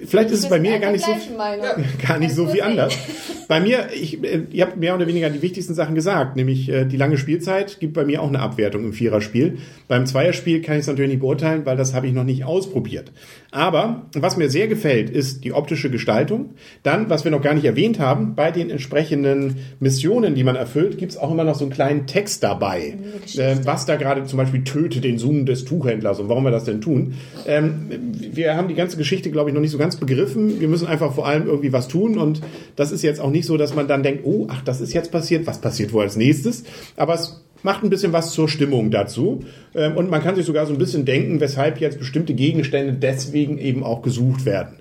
Vielleicht 0.05 0.31
ist 0.31 0.41
es 0.41 0.49
bei 0.49 0.61
mir 0.61 0.79
gar 0.79 0.93
nicht 0.93 1.05
so 1.05 1.13
gar 2.07 2.19
nicht 2.19 2.35
so 2.35 2.47
viel 2.47 2.63
anders. 2.63 2.97
Bei 3.49 3.59
mir, 3.59 3.89
ich, 3.93 4.23
äh, 4.23 4.43
ihr 4.53 4.65
habt 4.65 4.77
mehr 4.77 4.95
oder 4.95 5.09
weniger 5.09 5.29
die 5.29 5.43
wichtigsten 5.43 5.75
Sachen 5.75 5.97
gesagt, 5.97 6.37
nämlich 6.37 6.69
äh, 6.69 6.85
die 6.85 6.97
lange 6.97 7.19
Spielzeit 7.19 7.81
gibt 7.81 7.95
bei 7.95 8.05
mir 8.05 8.23
auch 8.23 8.29
eine 8.29 8.39
Abwertung 8.39 8.85
im 8.85 8.93
Viererspiel. 8.93 9.59
Beim 9.89 10.07
Zweierspiel 10.07 10.63
kann 10.63 10.77
ich 10.77 10.83
es 10.83 10.87
natürlich 10.87 11.11
nicht 11.11 11.21
beurteilen, 11.21 11.67
weil 11.67 11.77
das 11.77 11.93
habe 11.93 12.07
ich 12.07 12.13
noch 12.13 12.23
nicht 12.23 12.45
ausprobiert. 12.45 13.11
Aber 13.51 14.07
was 14.15 14.37
mir 14.37 14.49
sehr 14.51 14.69
gefällt, 14.69 15.11
ist 15.11 15.43
die 15.43 15.53
optische 15.53 15.91
Gestaltung. 15.91 16.51
Dann, 16.85 17.11
was 17.11 17.25
wir 17.25 17.33
noch 17.33 17.43
gar 17.43 17.55
nicht 17.55 17.65
erwähnt 17.65 17.99
haben, 17.99 18.37
bei 18.37 18.53
den 18.53 18.71
entsprechenden 18.71 19.57
Missionen, 19.81 20.37
die 20.37 20.45
man 20.45 20.55
erfüllt, 20.55 20.97
gibt 20.97 21.11
es 21.11 21.19
auch 21.19 21.33
immer 21.33 21.43
noch 21.43 21.57
so 21.57 21.65
einen 21.65 21.73
kleinen 21.73 22.07
Text 22.07 22.45
dabei, 22.45 22.99
äh, 23.37 23.57
was 23.65 23.85
da 23.85 23.97
gerade 23.97 24.23
zum 24.27 24.37
Beispiel 24.37 24.63
töte 24.63 25.01
den 25.01 25.19
Sohn 25.19 25.45
des 25.45 25.65
Tuchhändlers 25.65 26.21
und 26.21 26.29
warum 26.29 26.45
wir 26.45 26.53
das 26.53 26.63
denn 26.63 26.81
tun. 26.81 27.15
Ähm, 27.49 27.91
wir 28.31 28.57
haben 28.57 28.69
die 28.69 28.77
ganze 28.77 28.97
Geschichte, 28.97 29.33
glaube 29.33 29.51
ich, 29.51 29.55
noch 29.55 29.61
nicht 29.61 29.73
so 29.73 29.80
ganz 29.81 29.97
begriffen. 29.97 30.61
Wir 30.61 30.69
müssen 30.69 30.87
einfach 30.87 31.13
vor 31.15 31.27
allem 31.27 31.47
irgendwie 31.47 31.73
was 31.73 31.89
tun 31.89 32.19
und 32.19 32.41
das 32.77 32.93
ist 32.93 33.03
jetzt 33.03 33.21
auch 33.21 33.31
nicht 33.31 33.47
so, 33.47 33.57
dass 33.57 33.75
man 33.75 33.89
dann 33.89 34.05
denkt, 34.05 34.23
oh, 34.25 34.47
ach, 34.49 34.63
das 34.63 34.81
ist 34.81 34.93
jetzt 34.93 35.11
passiert, 35.11 35.47
was 35.49 35.61
passiert 35.61 35.93
wohl 35.93 36.05
als 36.05 36.15
nächstes? 36.17 36.63
Aber 36.97 37.15
es 37.15 37.45
macht 37.63 37.83
ein 37.83 37.91
bisschen 37.91 38.13
was 38.13 38.33
zur 38.33 38.49
Stimmung 38.49 38.91
dazu. 38.91 39.45
Ähm, 39.75 39.97
Und 39.97 40.11
man 40.11 40.23
kann 40.23 40.35
sich 40.35 40.47
sogar 40.47 40.67
so 40.67 40.73
ein 40.73 40.79
bisschen 40.79 41.05
denken, 41.05 41.41
weshalb 41.41 41.81
jetzt 41.81 41.99
bestimmte 41.99 42.35
Gegenstände 42.35 42.93
deswegen 42.93 43.59
eben 43.59 43.83
auch 43.83 44.03
gesucht 44.03 44.45
werden. 44.45 44.77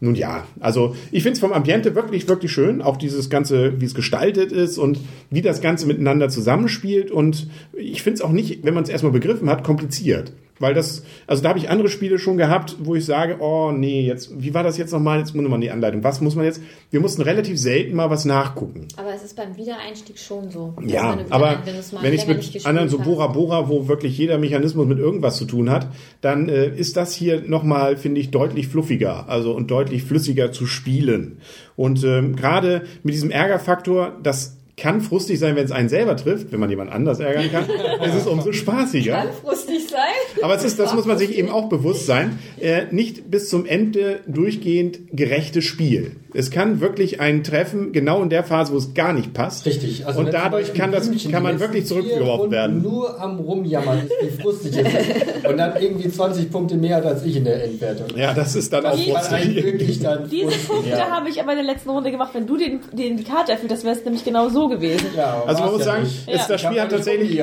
Nun 0.00 0.14
ja, 0.14 0.46
also 0.60 0.96
ich 1.12 1.22
finde 1.22 1.34
es 1.34 1.40
vom 1.40 1.52
Ambiente 1.52 1.94
wirklich, 1.94 2.28
wirklich 2.28 2.52
schön. 2.52 2.82
Auch 2.82 2.96
dieses 2.96 3.30
Ganze, 3.30 3.80
wie 3.80 3.84
es 3.84 3.94
gestaltet 3.94 4.52
ist 4.52 4.78
und 4.78 4.98
wie 5.30 5.42
das 5.42 5.60
Ganze 5.60 5.86
miteinander 5.86 6.28
zusammenspielt. 6.28 7.10
Und 7.10 7.48
ich 7.72 8.02
finde 8.02 8.16
es 8.16 8.22
auch 8.22 8.32
nicht, 8.32 8.64
wenn 8.64 8.74
man 8.74 8.82
es 8.82 8.90
erstmal 8.90 9.12
begriffen 9.12 9.48
hat, 9.48 9.64
kompliziert. 9.64 10.32
Weil 10.64 10.72
das, 10.72 11.02
also 11.26 11.42
da 11.42 11.50
habe 11.50 11.58
ich 11.58 11.68
andere 11.68 11.90
Spiele 11.90 12.18
schon 12.18 12.38
gehabt, 12.38 12.76
wo 12.78 12.94
ich 12.94 13.04
sage, 13.04 13.36
oh 13.40 13.70
nee, 13.70 14.00
jetzt, 14.00 14.30
wie 14.42 14.54
war 14.54 14.62
das 14.62 14.78
jetzt 14.78 14.94
nochmal? 14.94 15.18
Jetzt 15.18 15.34
muss 15.34 15.46
man 15.46 15.60
die 15.60 15.70
Anleitung. 15.70 16.02
Was 16.02 16.22
muss 16.22 16.36
man 16.36 16.46
jetzt? 16.46 16.62
Wir 16.90 17.00
mussten 17.00 17.20
relativ 17.20 17.58
selten 17.60 17.94
mal 17.94 18.08
was 18.08 18.24
nachgucken. 18.24 18.88
Aber 18.96 19.12
es 19.12 19.22
ist 19.22 19.36
beim 19.36 19.58
Wiedereinstieg 19.58 20.18
schon 20.18 20.50
so. 20.50 20.72
Ja, 20.86 21.18
aber 21.28 21.58
wenn, 22.00 22.14
ich 22.14 22.26
mit 22.26 22.64
anderen 22.64 22.88
so. 22.88 22.98
Bora 22.98 23.26
Bora, 23.26 23.68
wo 23.68 23.88
wirklich 23.88 24.16
jeder 24.16 24.38
Mechanismus 24.38 24.86
mit 24.86 24.98
irgendwas 24.98 25.36
zu 25.36 25.44
tun 25.44 25.68
hat, 25.68 25.88
dann 26.22 26.48
äh, 26.48 26.68
ist 26.68 26.96
das 26.96 27.14
hier 27.14 27.42
nochmal, 27.46 27.98
finde 27.98 28.22
ich, 28.22 28.30
deutlich 28.30 28.68
fluffiger, 28.68 29.28
also 29.28 29.52
und 29.52 29.70
deutlich 29.70 30.04
flüssiger 30.04 30.50
zu 30.50 30.64
spielen. 30.64 31.42
Und 31.76 32.02
ähm, 32.04 32.36
gerade 32.36 32.84
mit 33.02 33.12
diesem 33.12 33.30
Ärgerfaktor, 33.30 34.18
das 34.22 34.56
kann 34.76 35.00
frustig 35.00 35.38
sein, 35.38 35.54
wenn 35.56 35.64
es 35.64 35.70
einen 35.72 35.88
selber 35.88 36.16
trifft, 36.16 36.50
wenn 36.52 36.58
man 36.60 36.68
jemand 36.68 36.90
anders 36.92 37.20
ärgern 37.20 37.50
kann, 37.50 37.64
ist 38.04 38.14
es 38.14 38.26
umso 38.26 38.52
spaßiger. 38.52 39.12
Kann 39.14 39.28
frustig 39.42 39.88
sein. 39.88 40.00
Aber 40.42 40.54
es 40.54 40.64
ist, 40.64 40.78
das 40.78 40.94
muss 40.94 41.06
man 41.06 41.16
sich 41.18 41.36
eben 41.38 41.48
auch 41.48 41.68
bewusst 41.68 42.06
sein, 42.06 42.38
äh, 42.60 42.82
nicht 42.90 43.30
bis 43.30 43.48
zum 43.48 43.66
Ende 43.66 44.20
durchgehend 44.26 44.98
gerechtes 45.12 45.64
Spiel. 45.64 46.16
Es 46.36 46.50
kann 46.50 46.80
wirklich 46.80 47.20
ein 47.20 47.44
Treffen 47.44 47.92
genau 47.92 48.20
in 48.20 48.28
der 48.28 48.42
Phase, 48.42 48.72
wo 48.72 48.76
es 48.76 48.92
gar 48.94 49.12
nicht 49.12 49.32
passt. 49.32 49.66
Richtig. 49.66 50.04
Also 50.04 50.18
und 50.18 50.32
dadurch 50.34 50.74
kann 50.74 50.90
das, 50.90 51.08
kann 51.30 51.44
man 51.44 51.60
wirklich 51.60 51.86
zurückgeworfen 51.86 52.50
werden. 52.50 52.82
Nur 52.82 53.20
am 53.20 53.38
Rumjammern 53.38 54.00
ist, 54.00 54.12
wie 54.20 54.42
frustig 54.42 54.76
es 54.76 54.88
ist. 54.88 55.46
Und 55.48 55.56
dann 55.56 55.80
irgendwie 55.80 56.08
20 56.10 56.50
Punkte 56.50 56.76
mehr 56.76 56.96
hat 56.96 57.06
als 57.06 57.24
ich 57.24 57.36
in 57.36 57.44
der 57.44 57.62
Endwertung. 57.62 58.08
Ja, 58.16 58.34
das 58.34 58.56
ist 58.56 58.72
dann 58.72 58.84
auch 58.84 58.98
Das 58.98 59.32
einen 59.32 59.54
frustig. 59.54 60.00
dann 60.00 60.28
Diese 60.28 60.50
frustig, 60.50 60.68
Punkte 60.68 60.90
ja. 60.90 61.10
habe 61.10 61.28
ich 61.28 61.40
aber 61.40 61.52
in 61.52 61.58
der 61.58 61.66
letzten 61.66 61.90
Runde 61.90 62.10
gemacht. 62.10 62.30
Wenn 62.32 62.48
du 62.48 62.56
den, 62.56 62.80
den 62.92 63.16
die 63.16 63.24
Karte 63.24 63.52
erfüllt 63.52 63.70
hast, 63.70 63.84
wäre 63.84 63.94
es 63.94 64.04
nämlich 64.04 64.24
genau 64.24 64.48
so 64.48 64.63
gewesen. 64.68 65.06
Ja, 65.16 65.42
Also 65.46 65.62
man 65.62 65.72
muss 65.72 65.80
ja 65.80 65.84
sagen, 65.86 66.02
ist, 66.04 66.48
das 66.48 66.60
Spiel 66.60 66.80
hat 66.80 66.90
tatsächlich, 66.90 67.40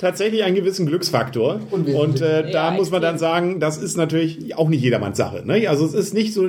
tatsächlich 0.00 0.42
einen 0.44 0.54
gewissen 0.56 0.86
Glücksfaktor. 0.86 1.60
Und 1.70 2.20
äh, 2.20 2.50
da 2.50 2.70
Ja, 2.70 2.70
muss 2.72 2.90
man 2.90 3.02
dann 3.02 3.18
sagen, 3.18 3.60
das 3.60 3.78
ist 3.78 3.96
natürlich 3.96 4.56
auch 4.56 4.68
nicht 4.68 4.82
jedermanns 4.82 5.16
Sache. 5.16 5.42
Ne? 5.46 5.68
Also 5.68 5.84
es 5.86 5.94
ist 5.94 6.14
nicht 6.14 6.32
so, 6.34 6.48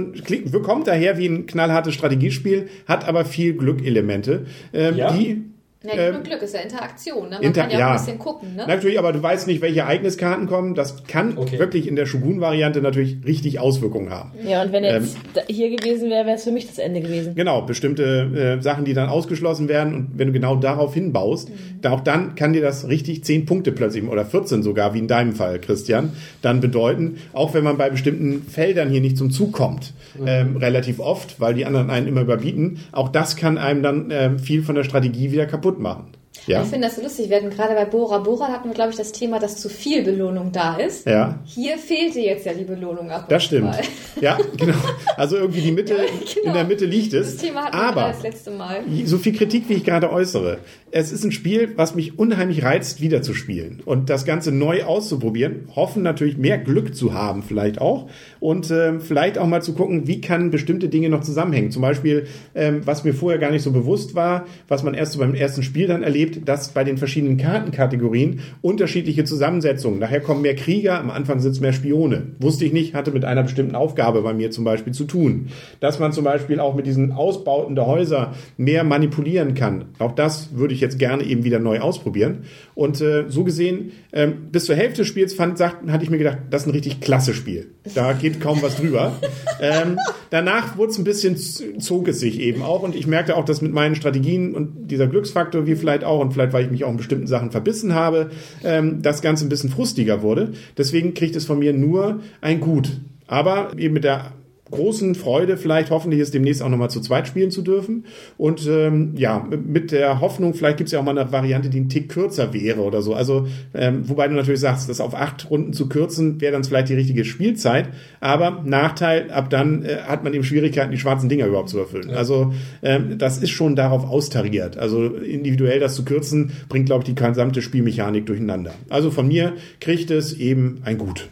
kommt 0.63 0.87
daher 0.87 1.17
wie 1.17 1.27
ein 1.27 1.45
knallhartes 1.45 1.93
Strategiespiel, 1.93 2.67
hat 2.87 3.07
aber 3.07 3.25
viel 3.25 3.53
Glückelemente, 3.53 4.45
ähm, 4.73 4.97
Ja. 4.97 5.11
die 5.11 5.43
Ja, 5.85 5.93
nicht 5.95 6.03
Ähm, 6.03 6.13
nur 6.13 6.23
Glück, 6.23 6.41
ist 6.41 6.53
ja 6.53 6.61
Interaktion. 6.61 7.29
Ne? 7.29 7.35
Man 7.35 7.43
Inter- 7.43 7.61
kann 7.61 7.69
ja 7.71 7.75
auch 7.77 7.79
ja. 7.79 7.91
ein 7.91 7.97
bisschen 7.97 8.19
gucken. 8.19 8.55
Ne? 8.55 8.65
Natürlich, 8.67 8.99
aber 8.99 9.13
du 9.13 9.21
weißt 9.21 9.47
nicht, 9.47 9.61
welche 9.61 9.81
Ereigniskarten 9.81 10.47
kommen. 10.47 10.75
Das 10.75 11.03
kann 11.07 11.37
Okay. 11.37 11.59
wirklich 11.59 11.87
in 11.87 11.95
der 11.95 12.05
Shogun-Variante 12.05 12.81
natürlich 12.81 13.17
richtig 13.25 13.59
Auswirkungen 13.59 14.09
haben. 14.09 14.31
Ja, 14.47 14.61
und 14.63 14.71
wenn 14.71 14.83
jetzt 14.83 15.17
Ähm. 15.35 15.43
hier 15.47 15.75
gewesen 15.75 16.09
wäre, 16.09 16.25
wäre 16.25 16.35
es 16.37 16.43
für 16.43 16.51
mich 16.51 16.67
das 16.67 16.77
Ende 16.77 17.01
gewesen. 17.01 17.35
Genau, 17.35 17.61
bestimmte 17.61 18.57
äh, 18.59 18.61
Sachen, 18.61 18.85
die 18.85 18.93
dann 18.93 19.09
ausgeschlossen 19.09 19.67
werden 19.69 19.93
und 19.95 20.07
wenn 20.15 20.27
du 20.27 20.33
genau 20.33 20.55
darauf 20.55 20.93
hinbaust, 20.93 21.49
da 21.81 21.91
auch 21.91 22.01
dann 22.01 22.35
kann 22.35 22.53
dir 22.53 22.61
das 22.61 22.87
richtig 22.87 23.23
10 23.23 23.45
Punkte 23.45 23.71
plötzlich 23.71 24.03
oder 24.03 24.25
14 24.25 24.63
sogar, 24.63 24.93
wie 24.93 24.99
in 24.99 25.07
deinem 25.07 25.33
Fall, 25.33 25.59
Christian, 25.59 26.13
dann 26.41 26.59
bedeuten, 26.61 27.17
auch 27.33 27.53
wenn 27.53 27.63
man 27.63 27.77
bei 27.77 27.89
bestimmten 27.89 28.43
Feldern 28.49 28.89
hier 28.89 29.01
nicht 29.01 29.17
zum 29.17 29.31
Zug 29.31 29.51
kommt, 29.53 29.93
ähm, 30.25 30.57
relativ 30.57 30.99
oft, 30.99 31.39
weil 31.39 31.53
die 31.53 31.65
anderen 31.65 31.89
einen 31.89 32.07
immer 32.07 32.21
überbieten, 32.21 32.79
auch 32.91 33.09
das 33.09 33.35
kann 33.35 33.57
einem 33.57 33.83
dann 33.83 34.09
ähm, 34.11 34.39
viel 34.39 34.63
von 34.63 34.75
der 34.75 34.83
Strategie 34.83 35.31
wieder 35.31 35.45
kaputt 35.45 35.74
machen. 35.79 36.14
Ja, 36.47 36.61
Ich 36.63 36.69
finde 36.69 36.87
das 36.87 36.95
so 36.97 37.01
lustig. 37.01 37.29
Wir 37.29 37.37
hatten 37.37 37.49
gerade 37.49 37.73
bei 37.73 37.85
Bora 37.85 38.19
Bora 38.19 38.47
hatten 38.49 38.69
wir, 38.69 38.75
glaube 38.75 38.91
ich, 38.91 38.97
das 38.97 39.11
Thema, 39.11 39.39
dass 39.39 39.57
zu 39.57 39.69
viel 39.69 40.03
Belohnung 40.03 40.51
da 40.51 40.75
ist. 40.77 41.05
ja. 41.07 41.39
Hier 41.45 41.77
fehlte 41.77 42.19
jetzt 42.19 42.45
ja 42.45 42.53
die 42.53 42.63
Belohnung 42.63 43.09
ab. 43.09 43.27
Das 43.29 43.43
stimmt. 43.43 43.65
Mal. 43.65 43.81
Ja, 44.21 44.37
genau. 44.57 44.75
Also 45.17 45.37
irgendwie 45.37 45.61
die 45.61 45.71
Mitte, 45.71 45.95
genau. 46.35 46.47
in 46.47 46.53
der 46.53 46.63
Mitte 46.65 46.85
liegt 46.85 47.13
Das 47.13 47.27
es. 47.27 47.37
Thema 47.37 47.65
hatten 47.65 47.75
wir 47.77 47.83
Aber 47.83 48.01
gerade 48.01 48.13
das 48.13 48.23
letzte 48.23 48.51
Mal. 48.51 48.81
so 49.05 49.17
viel 49.17 49.33
Kritik, 49.35 49.69
wie 49.69 49.73
ich 49.73 49.83
gerade 49.83 50.11
äußere. 50.11 50.59
Es 50.91 51.11
ist 51.11 51.23
ein 51.25 51.31
Spiel, 51.31 51.73
was 51.75 51.95
mich 51.95 52.17
unheimlich 52.17 52.63
reizt, 52.63 53.01
wieder 53.01 53.21
zu 53.21 53.33
spielen 53.33 53.81
und 53.83 54.09
das 54.09 54.23
Ganze 54.25 54.51
neu 54.51 54.83
auszuprobieren. 54.83 55.67
Hoffen 55.75 56.03
natürlich 56.03 56.37
mehr 56.37 56.57
Glück 56.57 56.95
zu 56.95 57.13
haben, 57.13 57.43
vielleicht 57.43 57.81
auch. 57.81 58.07
Und 58.39 58.71
ähm, 58.71 59.01
vielleicht 59.01 59.37
auch 59.37 59.47
mal 59.47 59.61
zu 59.61 59.73
gucken, 59.73 60.07
wie 60.07 60.21
kann 60.21 60.51
bestimmte 60.51 60.87
Dinge 60.87 61.09
noch 61.09 61.21
zusammenhängen. 61.21 61.71
Zum 61.71 61.81
Beispiel, 61.81 62.27
ähm, 62.53 62.81
was 62.85 63.03
mir 63.03 63.13
vorher 63.13 63.39
gar 63.39 63.51
nicht 63.51 63.63
so 63.63 63.71
bewusst 63.71 64.15
war, 64.15 64.45
was 64.67 64.83
man 64.83 64.93
erst 64.93 65.13
so 65.13 65.19
beim 65.19 65.35
ersten 65.35 65.63
Spiel 65.63 65.87
dann 65.87 66.03
erlebt, 66.03 66.34
dass 66.43 66.69
bei 66.69 66.83
den 66.83 66.97
verschiedenen 66.97 67.37
Kartenkategorien 67.37 68.39
unterschiedliche 68.61 69.23
Zusammensetzungen. 69.23 69.99
Nachher 69.99 70.21
kommen 70.21 70.41
mehr 70.41 70.55
Krieger, 70.55 70.99
am 70.99 71.09
Anfang 71.09 71.39
sind 71.39 71.51
es 71.51 71.59
mehr 71.59 71.73
Spione. 71.73 72.23
Wusste 72.39 72.65
ich 72.65 72.73
nicht, 72.73 72.93
hatte 72.93 73.11
mit 73.11 73.25
einer 73.25 73.43
bestimmten 73.43 73.75
Aufgabe 73.75 74.21
bei 74.21 74.33
mir 74.33 74.51
zum 74.51 74.63
Beispiel 74.63 74.93
zu 74.93 75.05
tun. 75.05 75.47
Dass 75.79 75.99
man 75.99 76.11
zum 76.11 76.23
Beispiel 76.23 76.59
auch 76.59 76.75
mit 76.75 76.85
diesen 76.85 77.11
Ausbauten 77.11 77.75
der 77.75 77.85
Häuser 77.85 78.33
mehr 78.57 78.83
manipulieren 78.83 79.53
kann. 79.53 79.85
Auch 79.99 80.13
das 80.13 80.55
würde 80.55 80.73
ich 80.73 80.81
jetzt 80.81 80.99
gerne 80.99 81.23
eben 81.23 81.43
wieder 81.43 81.59
neu 81.59 81.79
ausprobieren. 81.79 82.39
Und 82.73 83.01
äh, 83.01 83.25
so 83.27 83.43
gesehen, 83.43 83.91
ähm, 84.13 84.49
bis 84.51 84.65
zur 84.65 84.75
Hälfte 84.75 85.01
des 85.01 85.07
Spiels 85.07 85.33
fand, 85.33 85.57
sagt, 85.57 85.89
hatte 85.89 86.03
ich 86.03 86.09
mir 86.09 86.17
gedacht, 86.17 86.39
das 86.49 86.63
ist 86.63 86.67
ein 86.67 86.71
richtig 86.71 87.01
klasse 87.01 87.33
Spiel. 87.33 87.67
Da 87.93 88.13
geht 88.13 88.41
kaum 88.41 88.61
was 88.61 88.77
drüber. 88.77 89.13
ähm, 89.61 89.97
danach 90.29 90.77
wurde 90.77 90.91
es 90.91 90.97
ein 90.97 91.03
bisschen, 91.03 91.37
zog 91.37 92.07
es 92.07 92.19
sich 92.19 92.39
eben 92.39 92.61
auch. 92.61 92.83
Und 92.83 92.95
ich 92.95 93.07
merkte 93.07 93.37
auch, 93.37 93.45
dass 93.45 93.61
mit 93.61 93.73
meinen 93.73 93.95
Strategien 93.95 94.55
und 94.55 94.87
dieser 94.91 95.07
Glücksfaktor, 95.07 95.65
wie 95.65 95.75
vielleicht 95.75 96.03
auch, 96.03 96.19
und 96.25 96.33
vielleicht 96.33 96.53
weil 96.53 96.65
ich 96.65 96.71
mich 96.71 96.83
auch 96.83 96.91
in 96.91 96.97
bestimmten 96.97 97.27
Sachen 97.27 97.51
verbissen 97.51 97.93
habe, 97.93 98.31
ähm, 98.63 99.01
das 99.01 99.21
Ganze 99.21 99.45
ein 99.45 99.49
bisschen 99.49 99.69
frustiger 99.69 100.21
wurde. 100.21 100.53
Deswegen 100.77 101.13
kriegt 101.13 101.35
es 101.35 101.45
von 101.45 101.59
mir 101.59 101.73
nur 101.73 102.19
ein 102.41 102.59
Gut. 102.59 102.99
Aber 103.27 103.71
eben 103.77 103.93
mit 103.93 104.03
der 104.03 104.33
großen 104.71 105.13
Freude, 105.13 105.57
vielleicht 105.57 105.91
hoffentlich 105.91 106.21
es 106.21 106.31
demnächst 106.31 106.61
auch 106.63 106.69
nochmal 106.69 106.89
zu 106.89 106.99
zweit 106.99 107.27
spielen 107.27 107.51
zu 107.51 107.61
dürfen. 107.61 108.05
Und 108.37 108.67
ähm, 108.67 109.13
ja, 109.15 109.47
mit 109.63 109.91
der 109.91 110.21
Hoffnung, 110.21 110.53
vielleicht 110.53 110.77
gibt 110.77 110.87
es 110.87 110.91
ja 110.91 110.99
auch 110.99 111.03
mal 111.03 111.17
eine 111.17 111.31
Variante, 111.31 111.69
die 111.69 111.79
ein 111.79 111.89
Tick 111.89 112.09
kürzer 112.09 112.53
wäre 112.53 112.81
oder 112.81 113.01
so. 113.01 113.13
Also, 113.13 113.47
ähm, 113.73 114.09
wobei 114.09 114.27
du 114.27 114.33
natürlich 114.33 114.59
sagst, 114.59 114.89
das 114.89 114.99
auf 114.99 115.13
acht 115.13 115.49
Runden 115.49 115.73
zu 115.73 115.87
kürzen, 115.87 116.41
wäre 116.41 116.53
dann 116.53 116.63
vielleicht 116.63 116.89
die 116.89 116.95
richtige 116.95 117.25
Spielzeit. 117.25 117.89
Aber 118.19 118.63
Nachteil, 118.65 119.29
ab 119.31 119.49
dann 119.49 119.83
äh, 119.83 119.97
hat 120.07 120.23
man 120.23 120.33
eben 120.33 120.43
Schwierigkeiten, 120.43 120.91
die 120.91 120.97
schwarzen 120.97 121.29
Dinger 121.29 121.45
überhaupt 121.45 121.69
zu 121.69 121.77
erfüllen. 121.77 122.09
Also, 122.09 122.53
ähm, 122.81 123.17
das 123.19 123.37
ist 123.37 123.51
schon 123.51 123.75
darauf 123.75 124.05
austariert. 124.05 124.77
Also, 124.77 125.05
individuell 125.05 125.79
das 125.79 125.93
zu 125.95 126.05
kürzen, 126.05 126.51
bringt, 126.69 126.87
glaube 126.87 127.03
ich, 127.03 127.13
die 127.13 127.15
gesamte 127.15 127.61
Spielmechanik 127.61 128.25
durcheinander. 128.25 128.73
Also, 128.89 129.11
von 129.11 129.27
mir 129.27 129.53
kriegt 129.79 130.09
es 130.09 130.33
eben 130.33 130.81
ein 130.83 130.97
Gut. 130.97 131.29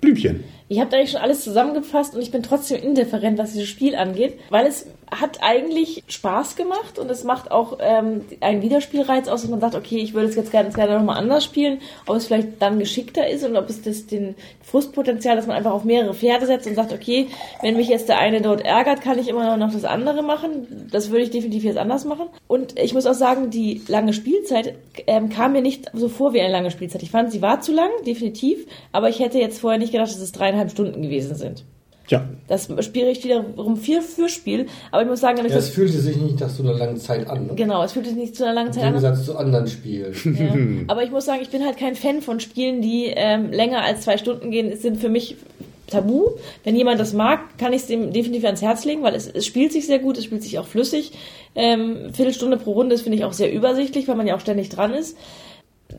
Blümchen. 0.00 0.40
Ich 0.70 0.78
habe 0.78 0.96
eigentlich 0.96 1.10
schon 1.10 1.20
alles 1.20 1.42
zusammengefasst 1.42 2.14
und 2.14 2.22
ich 2.22 2.30
bin 2.30 2.44
trotzdem 2.44 2.80
indifferent, 2.80 3.38
was 3.38 3.54
dieses 3.54 3.68
Spiel 3.68 3.96
angeht, 3.96 4.38
weil 4.50 4.66
es 4.66 4.86
hat 5.10 5.42
eigentlich 5.42 6.04
Spaß 6.06 6.54
gemacht 6.54 6.98
und 6.98 7.10
es 7.10 7.24
macht 7.24 7.50
auch 7.50 7.78
ähm, 7.80 8.22
einen 8.40 8.62
Wiederspielreiz 8.62 9.26
aus, 9.26 9.42
dass 9.42 9.50
man 9.50 9.60
sagt, 9.60 9.74
okay, 9.74 9.98
ich 9.98 10.14
würde 10.14 10.28
es 10.28 10.36
jetzt 10.36 10.52
gerne, 10.52 10.70
gerne 10.70 10.96
nochmal 10.96 11.18
anders 11.18 11.44
spielen, 11.44 11.80
ob 12.06 12.16
es 12.16 12.26
vielleicht 12.26 12.62
dann 12.62 12.78
geschickter 12.78 13.28
ist 13.28 13.44
und 13.44 13.56
ob 13.56 13.68
es 13.68 13.82
das 13.82 14.06
den 14.06 14.36
Frustpotenzial, 14.62 15.34
dass 15.34 15.48
man 15.48 15.56
einfach 15.56 15.72
auf 15.72 15.84
mehrere 15.84 16.14
Pferde 16.14 16.46
setzt 16.46 16.68
und 16.68 16.76
sagt, 16.76 16.92
okay, 16.92 17.26
wenn 17.60 17.76
mich 17.76 17.88
jetzt 17.88 18.08
der 18.08 18.18
eine 18.18 18.40
dort 18.40 18.64
ärgert, 18.64 19.00
kann 19.00 19.18
ich 19.18 19.26
immer 19.26 19.56
noch 19.56 19.72
das 19.72 19.84
andere 19.84 20.22
machen. 20.22 20.88
Das 20.92 21.10
würde 21.10 21.24
ich 21.24 21.30
definitiv 21.30 21.64
jetzt 21.64 21.78
anders 21.78 22.04
machen. 22.04 22.28
Und 22.46 22.78
ich 22.78 22.94
muss 22.94 23.06
auch 23.06 23.14
sagen, 23.14 23.50
die 23.50 23.82
lange 23.88 24.12
Spielzeit 24.12 24.74
ähm, 25.08 25.28
kam 25.28 25.52
mir 25.52 25.62
nicht 25.62 25.90
so 25.92 26.08
vor 26.08 26.32
wie 26.34 26.40
eine 26.40 26.52
lange 26.52 26.70
Spielzeit. 26.70 27.02
Ich 27.02 27.10
fand, 27.10 27.32
sie 27.32 27.42
war 27.42 27.60
zu 27.60 27.72
lang, 27.72 27.90
definitiv, 28.06 28.64
aber 28.92 29.08
ich 29.08 29.18
hätte 29.18 29.38
jetzt 29.38 29.60
vorher 29.60 29.80
nicht 29.80 29.92
gedacht, 29.92 30.10
dass 30.10 30.18
es 30.20 30.32
dreieinhalb 30.32 30.59
Stunden 30.68 31.02
gewesen 31.02 31.34
sind. 31.34 31.64
Tja, 32.10 32.28
Das 32.48 32.68
riecht 32.68 33.22
wiederum 33.22 33.76
viel 33.76 34.02
für 34.02 34.28
Spiel, 34.28 34.66
aber 34.90 35.02
ich 35.02 35.08
muss 35.08 35.20
sagen, 35.20 35.38
Ja, 35.38 35.44
es 35.44 35.68
fühlte 35.68 35.96
sich 35.96 36.16
nicht 36.16 36.40
nach 36.40 36.50
so 36.50 36.64
einer 36.64 36.74
langen 36.74 36.96
Zeit 36.96 37.28
an. 37.30 37.46
Ne? 37.46 37.52
genau, 37.54 37.84
es 37.84 37.92
fühlt 37.92 38.06
sich 38.06 38.16
nicht 38.16 38.34
zu 38.34 38.42
einer 38.42 38.52
langen 38.52 38.68
Im 38.68 38.72
Zeit 38.72 38.82
an. 38.82 38.88
Gegensatz 38.94 39.24
zu 39.24 39.36
anderen 39.36 39.68
Spielen. 39.68 40.12
Ja. 40.40 40.54
Aber 40.88 41.04
ich 41.04 41.12
muss 41.12 41.26
sagen, 41.26 41.40
ich 41.40 41.50
bin 41.50 41.64
halt 41.64 41.76
kein 41.76 41.94
Fan 41.94 42.20
von 42.20 42.40
Spielen, 42.40 42.82
die 42.82 43.12
ähm, 43.14 43.52
länger 43.52 43.82
als 43.82 44.00
zwei 44.02 44.16
Stunden 44.18 44.50
gehen. 44.50 44.70
Es 44.72 44.82
sind 44.82 44.96
für 44.96 45.08
mich 45.08 45.36
tabu. 45.86 46.30
Wenn 46.64 46.74
jemand 46.74 46.98
das 46.98 47.12
mag, 47.12 47.58
kann 47.58 47.72
ich 47.72 47.82
es 47.82 47.86
dem 47.86 48.12
definitiv 48.12 48.44
ans 48.44 48.62
Herz 48.62 48.84
legen, 48.84 49.02
weil 49.02 49.14
es, 49.14 49.28
es 49.28 49.46
spielt 49.46 49.72
sich 49.72 49.86
sehr 49.86 49.98
gut, 49.98 50.18
es 50.18 50.24
spielt 50.24 50.42
sich 50.42 50.58
auch 50.58 50.66
flüssig. 50.66 51.12
Ähm, 51.54 52.12
Viertelstunde 52.12 52.56
pro 52.56 52.72
Runde 52.72 52.94
ist, 52.94 53.02
finde 53.02 53.18
ich, 53.18 53.24
auch 53.24 53.32
sehr 53.32 53.52
übersichtlich, 53.52 54.08
weil 54.08 54.16
man 54.16 54.26
ja 54.26 54.34
auch 54.36 54.40
ständig 54.40 54.68
dran 54.68 54.94
ist. 54.94 55.16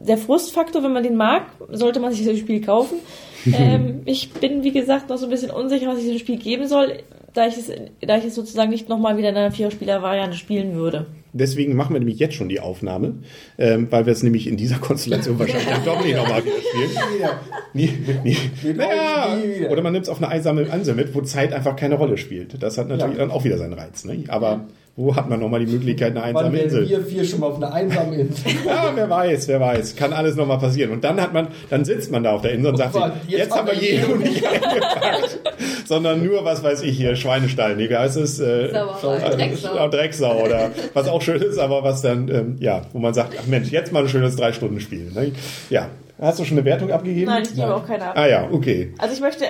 Der 0.07 0.17
Frustfaktor, 0.17 0.83
wenn 0.83 0.93
man 0.93 1.03
den 1.03 1.15
mag, 1.15 1.43
sollte 1.69 1.99
man 1.99 2.11
sich 2.13 2.25
das 2.25 2.37
Spiel 2.37 2.61
kaufen. 2.61 2.97
ähm, 3.45 4.01
ich 4.05 4.31
bin, 4.33 4.63
wie 4.63 4.71
gesagt, 4.71 5.09
noch 5.09 5.17
so 5.17 5.25
ein 5.25 5.29
bisschen 5.31 5.51
unsicher, 5.51 5.87
was 5.87 5.97
ich 5.97 6.03
diesem 6.03 6.19
Spiel 6.19 6.37
geben 6.37 6.67
soll, 6.67 6.99
da 7.33 7.47
ich 7.47 7.57
es, 7.57 7.71
da 8.05 8.17
ich 8.17 8.25
es 8.25 8.35
sozusagen 8.35 8.69
nicht 8.69 8.89
nochmal 8.89 9.17
wieder 9.17 9.29
in 9.29 9.35
einer 9.35 9.51
Vierspieler-Variante 9.51 10.37
spielen 10.37 10.75
würde. 10.75 11.07
Deswegen 11.33 11.75
machen 11.75 11.93
wir 11.95 11.99
nämlich 11.99 12.19
jetzt 12.19 12.35
schon 12.35 12.49
die 12.49 12.59
Aufnahme, 12.59 13.19
ähm, 13.57 13.87
weil 13.89 14.05
wir 14.05 14.11
es 14.13 14.21
nämlich 14.21 14.47
in 14.47 14.57
dieser 14.57 14.77
Konstellation 14.77 15.39
wahrscheinlich 15.39 15.69
dann 15.69 15.85
doch 15.85 16.03
nicht 16.03 16.15
nochmal 16.15 16.43
wieder 16.43 16.55
spielen. 16.57 16.89
Nie, 17.73 17.89
nie. 18.23 18.37
Naja, 18.73 19.25
glauben 19.27 19.41
nie 19.41 19.59
wieder. 19.59 19.71
oder 19.71 19.81
man 19.81 19.93
nimmt 19.93 20.03
es 20.03 20.09
auf 20.09 20.17
eine 20.17 20.27
einsame 20.27 20.63
Insel 20.63 20.93
mit, 20.93 21.15
wo 21.15 21.21
Zeit 21.21 21.53
einfach 21.53 21.75
keine 21.77 21.95
Rolle 21.95 22.17
spielt. 22.17 22.61
Das 22.61 22.77
hat 22.77 22.89
natürlich 22.89 23.15
Ja. 23.17 23.21
dann 23.21 23.31
auch 23.31 23.43
wieder 23.45 23.57
seinen 23.57 23.73
Reiz. 23.73 24.03
Ne? 24.03 24.25
Aber 24.27 24.65
wo 25.01 25.15
hat 25.15 25.27
man 25.29 25.39
nochmal 25.39 25.65
die 25.65 25.71
Möglichkeit, 25.71 26.11
eine 26.11 26.19
Wann 26.19 26.45
einsame 26.45 26.53
werden 26.53 26.65
Insel? 26.65 26.89
wir 26.89 27.01
vier 27.01 27.25
schon 27.25 27.39
mal 27.39 27.47
auf 27.47 27.57
einer 27.57 27.73
einsamen 27.73 28.13
Insel? 28.13 28.51
Ja, 28.65 28.91
wer 28.93 29.09
weiß, 29.09 29.47
wer 29.47 29.59
weiß. 29.59 29.95
Kann 29.95 30.13
alles 30.13 30.35
nochmal 30.35 30.59
passieren. 30.59 30.91
Und 30.91 31.03
dann 31.03 31.19
hat 31.19 31.33
man, 31.33 31.47
dann 31.69 31.83
sitzt 31.83 32.11
man 32.11 32.23
da 32.23 32.33
auf 32.33 32.41
der 32.41 32.51
Insel 32.53 32.71
und 32.71 32.77
sagt 32.77 32.93
sich, 32.93 33.03
jetzt, 33.27 33.39
jetzt 33.39 33.55
haben 33.55 33.67
wir 33.67 33.73
Jeno 33.73 34.15
nicht 34.15 34.45
eingepackt. 34.45 35.39
Sondern 35.85 36.23
nur, 36.23 36.45
was 36.45 36.63
weiß 36.63 36.83
ich 36.83 36.95
hier, 36.95 37.15
Schweinestall. 37.15 37.75
Nee, 37.75 37.89
wie 37.89 37.97
heißt 37.97 38.17
es? 38.17 38.39
Äh, 38.39 38.69
Sauerei, 39.01 39.27
äh, 39.27 39.37
Drecksau. 39.37 39.87
Drecksau 39.89 40.43
oder 40.43 40.71
was 40.93 41.07
auch 41.07 41.21
schön 41.21 41.41
ist, 41.41 41.57
aber 41.57 41.83
was 41.83 42.01
dann, 42.01 42.27
ähm, 42.29 42.55
ja, 42.59 42.83
wo 42.93 42.99
man 42.99 43.13
sagt, 43.13 43.35
ach 43.41 43.47
Mensch, 43.47 43.71
jetzt 43.71 43.91
mal 43.91 44.03
ein 44.03 44.09
schönes 44.09 44.35
Drei-Stunden-Spiel. 44.35 45.11
Ne? 45.13 45.31
Ja. 45.69 45.89
Hast 46.19 46.39
du 46.39 46.45
schon 46.45 46.57
eine 46.57 46.65
Wertung 46.65 46.91
abgegeben? 46.91 47.31
Nein, 47.31 47.43
ich 47.43 47.55
gebe 47.55 47.73
auch 47.73 47.85
keine 47.85 48.05
ab. 48.05 48.13
Ah 48.15 48.27
ja, 48.27 48.47
okay. 48.51 48.93
Also 48.99 49.15
ich 49.15 49.21
möchte, 49.21 49.45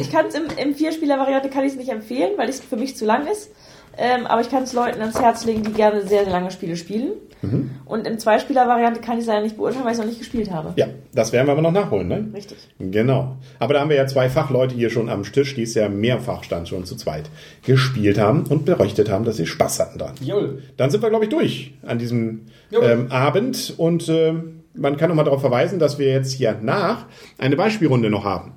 ich 0.00 0.12
kann 0.12 0.26
es 0.26 0.36
im, 0.36 0.44
im 0.56 0.74
Vierspieler-Variante 0.74 1.48
kann 1.50 1.64
ich 1.64 1.72
es 1.72 1.78
nicht 1.78 1.90
empfehlen, 1.90 2.32
weil 2.36 2.48
es 2.48 2.60
für 2.60 2.76
mich 2.76 2.96
zu 2.96 3.04
lang 3.04 3.26
ist. 3.26 3.50
Ähm, 3.98 4.26
aber 4.26 4.40
ich 4.40 4.50
kann 4.50 4.62
es 4.62 4.72
Leuten 4.72 5.00
ans 5.00 5.20
Herz 5.20 5.44
legen, 5.44 5.62
die 5.62 5.72
gerne 5.72 6.02
sehr, 6.02 6.24
sehr 6.24 6.32
lange 6.32 6.50
Spiele 6.50 6.76
spielen. 6.76 7.12
Und 7.86 8.06
im 8.06 8.20
Zweispieler-Variante 8.20 9.00
kann 9.00 9.14
ich 9.14 9.22
es 9.22 9.26
leider 9.26 9.42
nicht 9.42 9.56
beurteilen, 9.56 9.84
weil 9.84 9.90
ich 9.90 9.98
es 9.98 10.04
noch 10.04 10.08
nicht 10.08 10.20
gespielt 10.20 10.52
habe. 10.52 10.74
Ja, 10.76 10.86
das 11.12 11.32
werden 11.32 11.48
wir 11.48 11.52
aber 11.52 11.62
noch 11.62 11.72
nachholen, 11.72 12.06
ne? 12.06 12.28
Richtig. 12.32 12.56
Genau. 12.78 13.34
Aber 13.58 13.74
da 13.74 13.80
haben 13.80 13.90
wir 13.90 13.96
ja 13.96 14.06
zwei 14.06 14.30
Fachleute 14.30 14.76
hier 14.76 14.90
schon 14.90 15.08
am 15.08 15.24
Tisch, 15.24 15.56
die 15.56 15.62
es 15.62 15.74
ja 15.74 15.88
mehrfach 15.88 16.44
stand 16.44 16.68
schon 16.68 16.84
zu 16.84 16.94
zweit 16.94 17.30
gespielt 17.64 18.16
haben 18.16 18.44
und 18.44 18.64
berichtet 18.64 19.10
haben, 19.10 19.24
dass 19.24 19.38
sie 19.38 19.46
Spaß 19.46 19.80
hatten 19.80 19.98
dran. 19.98 20.14
Joll. 20.20 20.62
Dann 20.76 20.90
sind 20.90 21.02
wir, 21.02 21.10
glaube 21.10 21.24
ich, 21.24 21.30
durch 21.30 21.74
an 21.84 21.98
diesem 21.98 22.42
Jawohl. 22.70 22.88
ähm, 22.88 23.10
Abend 23.10 23.74
und 23.76 24.08
ähm, 24.08 24.60
man 24.74 24.96
kann 24.96 25.08
nochmal 25.08 25.24
darauf 25.24 25.40
verweisen, 25.40 25.80
dass 25.80 25.98
wir 25.98 26.12
jetzt 26.12 26.32
hier 26.32 26.56
nach 26.62 27.06
eine 27.38 27.56
Beispielrunde 27.56 28.08
noch 28.08 28.24
haben. 28.24 28.52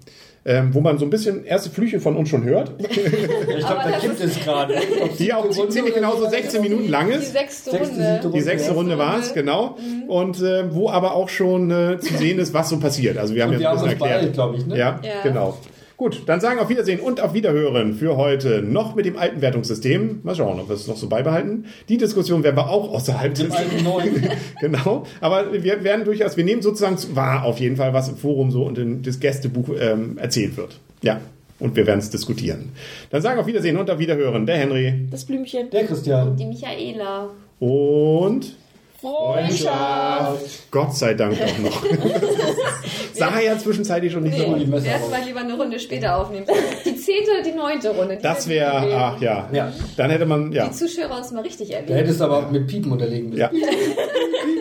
Ähm, 0.47 0.75
wo 0.75 0.79
man 0.81 0.99
so 0.99 1.05
ein 1.05 1.10
bisschen 1.10 1.43
erste 1.43 1.71
Flüche 1.71 1.99
von 1.99 2.15
uns 2.15 2.29
schon 2.29 2.43
hört, 2.43 2.71
Ja, 2.79 2.88
ich 2.91 3.65
glaube, 3.65 3.81
da 3.84 3.97
kippt 3.99 4.19
ist- 4.19 4.38
es 4.38 4.43
gerade. 4.43 4.75
die 5.19 5.34
auch 5.34 5.49
ziemlich 5.69 5.95
genau 5.95 6.15
so 6.17 6.29
16 6.29 6.62
Minuten 6.62 6.88
lang 6.88 7.08
Die 7.08 7.13
ist. 7.15 7.34
sechste 7.34 7.71
Sechste, 7.71 7.95
Runde. 7.95 8.12
siebte 8.21 8.29
Die 8.38 8.41
sechste 8.41 8.71
Runde 8.73 8.97
war 8.99 9.17
es, 9.17 9.34
genau. 9.34 9.75
Und 10.08 10.39
äh, 10.43 10.71
wo 10.71 10.89
aber 10.91 11.15
auch 11.15 11.29
schon 11.29 11.71
äh, 11.71 11.97
zu 11.99 12.13
sehen 12.15 12.38
ist, 12.38 12.53
was 12.53 12.69
so 12.69 12.79
passiert. 12.79 13.17
Also 13.17 13.34
wir 13.34 13.41
haben 13.41 13.55
Und 13.55 13.60
jetzt 13.60 13.62
wir 13.63 13.69
ein 13.71 13.75
bisschen 13.97 14.01
erklärt. 14.01 14.34
glaube 14.34 14.58
ich, 14.58 14.67
ne? 14.67 14.77
Ja, 14.77 14.99
Ja. 15.01 15.21
genau. 15.23 15.58
Gut, 15.97 16.23
dann 16.25 16.41
sagen 16.41 16.60
auf 16.60 16.67
Wiedersehen 16.67 16.99
und 16.99 17.21
auf 17.21 17.34
Wiederhören 17.34 17.93
für 17.93 18.17
heute 18.17 18.62
noch 18.62 18.95
mit 18.95 19.05
dem 19.05 19.17
alten 19.17 19.41
Wertungssystem. 19.41 20.19
Mal 20.23 20.36
schauen, 20.36 20.60
ob 20.60 20.67
wir 20.67 20.75
es 20.75 20.88
noch 20.88 20.97
so 20.97 21.08
beibehalten. 21.08 21.65
Die 21.88 21.97
Diskussion 21.97 22.43
werden 22.43 22.58
wir 22.58 22.69
auch 22.69 22.91
außerhalb 22.93 23.34
Dem 23.34 23.47
des 23.47 23.55
alten 23.55 23.84
neuen. 23.84 24.29
genau. 24.60 25.05
Aber 25.21 25.53
wir 25.53 25.86
werden 25.86 26.03
durchaus, 26.03 26.36
wir 26.36 26.43
nehmen 26.43 26.62
sozusagen 26.62 26.97
wahr 27.15 27.45
auf 27.45 27.60
jeden 27.60 27.77
Fall, 27.77 27.93
was 27.93 28.10
im 28.10 28.17
Forum 28.17 28.51
so 28.51 28.63
und 28.65 28.77
in 28.77 29.03
das 29.03 29.21
Gästebuch 29.21 29.69
ähm, 29.79 30.17
erzählt 30.17 30.58
wird. 30.58 30.79
Ja. 31.01 31.21
Und 31.60 31.77
wir 31.77 31.88
werden 31.88 31.99
es 31.99 32.10
diskutieren. 32.10 32.73
Dann 33.12 33.21
sagen 33.21 33.39
auf 33.39 33.47
Wiedersehen 33.47 33.77
und 33.77 33.89
auf 33.89 33.97
Wiederhören 33.97 34.45
der 34.45 34.58
Henry 34.58 35.08
Das 35.10 35.23
Blümchen. 35.23 35.69
Der 35.69 35.86
Christian. 35.86 36.36
Die 36.36 36.45
Michaela. 36.45 37.29
und 37.60 38.53
Freundschaft. 38.99 40.71
Gott 40.71 40.95
sei 40.95 41.13
Dank 41.13 41.38
auch 41.41 41.60
noch. 41.60 41.84
Sah 43.13 43.39
ja 43.39 43.58
zwischenzeitlich 43.58 44.12
schon 44.13 44.24
nicht 44.24 44.38
so 44.38 44.43
die 44.56 44.63
gut. 44.65 44.67
Messer 44.67 44.88
Erst 44.88 45.04
raus. 45.06 45.12
mal 45.12 45.24
lieber 45.26 45.39
eine 45.41 45.54
Runde 45.56 45.80
später 45.80 46.17
aufnehmen. 46.17 46.45
Die 46.86 46.95
zehnte, 46.95 47.32
die 47.45 47.52
neunte 47.52 47.89
Runde. 47.95 48.17
Die 48.17 48.21
Das 48.24 48.48
wäre, 48.48 48.71
ach 48.95 49.21
ja. 49.21 49.50
Ja. 49.52 49.71
Dann 49.98 50.10
hätte 50.10 50.26
man, 50.26 50.52
ja. 50.52 50.67
Die 50.67 50.71
Zuschauer 50.71 51.17
uns 51.17 51.32
mal 51.32 51.41
richtig 51.41 51.69
Da 51.69 51.76
erlebt. 51.76 51.91
hättest 52.00 52.19
du 52.19 52.26
aber 52.26 52.50
mit 52.52 52.67
Piepen 52.67 52.91
unterlegen 52.91 53.30
müssen. 53.30 53.39
Ja. 53.41 53.52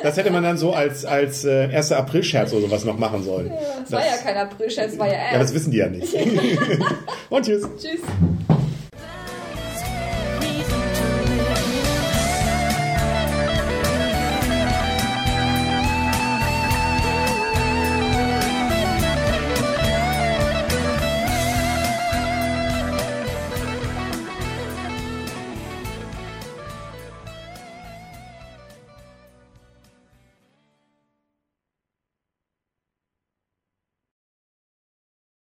Das 0.02 0.16
hätte 0.16 0.30
man 0.30 0.42
dann 0.42 0.58
so 0.58 0.72
als, 0.72 1.04
als 1.04 1.44
äh, 1.44 1.68
1. 1.72 1.92
April-Scherz 1.92 2.52
oder 2.52 2.62
sowas 2.66 2.84
noch 2.84 2.98
machen 2.98 3.22
sollen. 3.22 3.50
Das 3.82 3.92
war 3.92 4.00
ja 4.00 4.16
kein 4.22 4.36
April-Scherz, 4.36 4.98
war 4.98 5.06
ja 5.06 5.12
Ja, 5.14 5.18
ernst. 5.18 5.42
das 5.50 5.54
wissen 5.54 5.70
die 5.70 5.78
ja 5.78 5.88
nicht. 5.88 6.14
Und 7.30 7.44
tschüss. 7.46 7.62
Tschüss. 7.80 8.00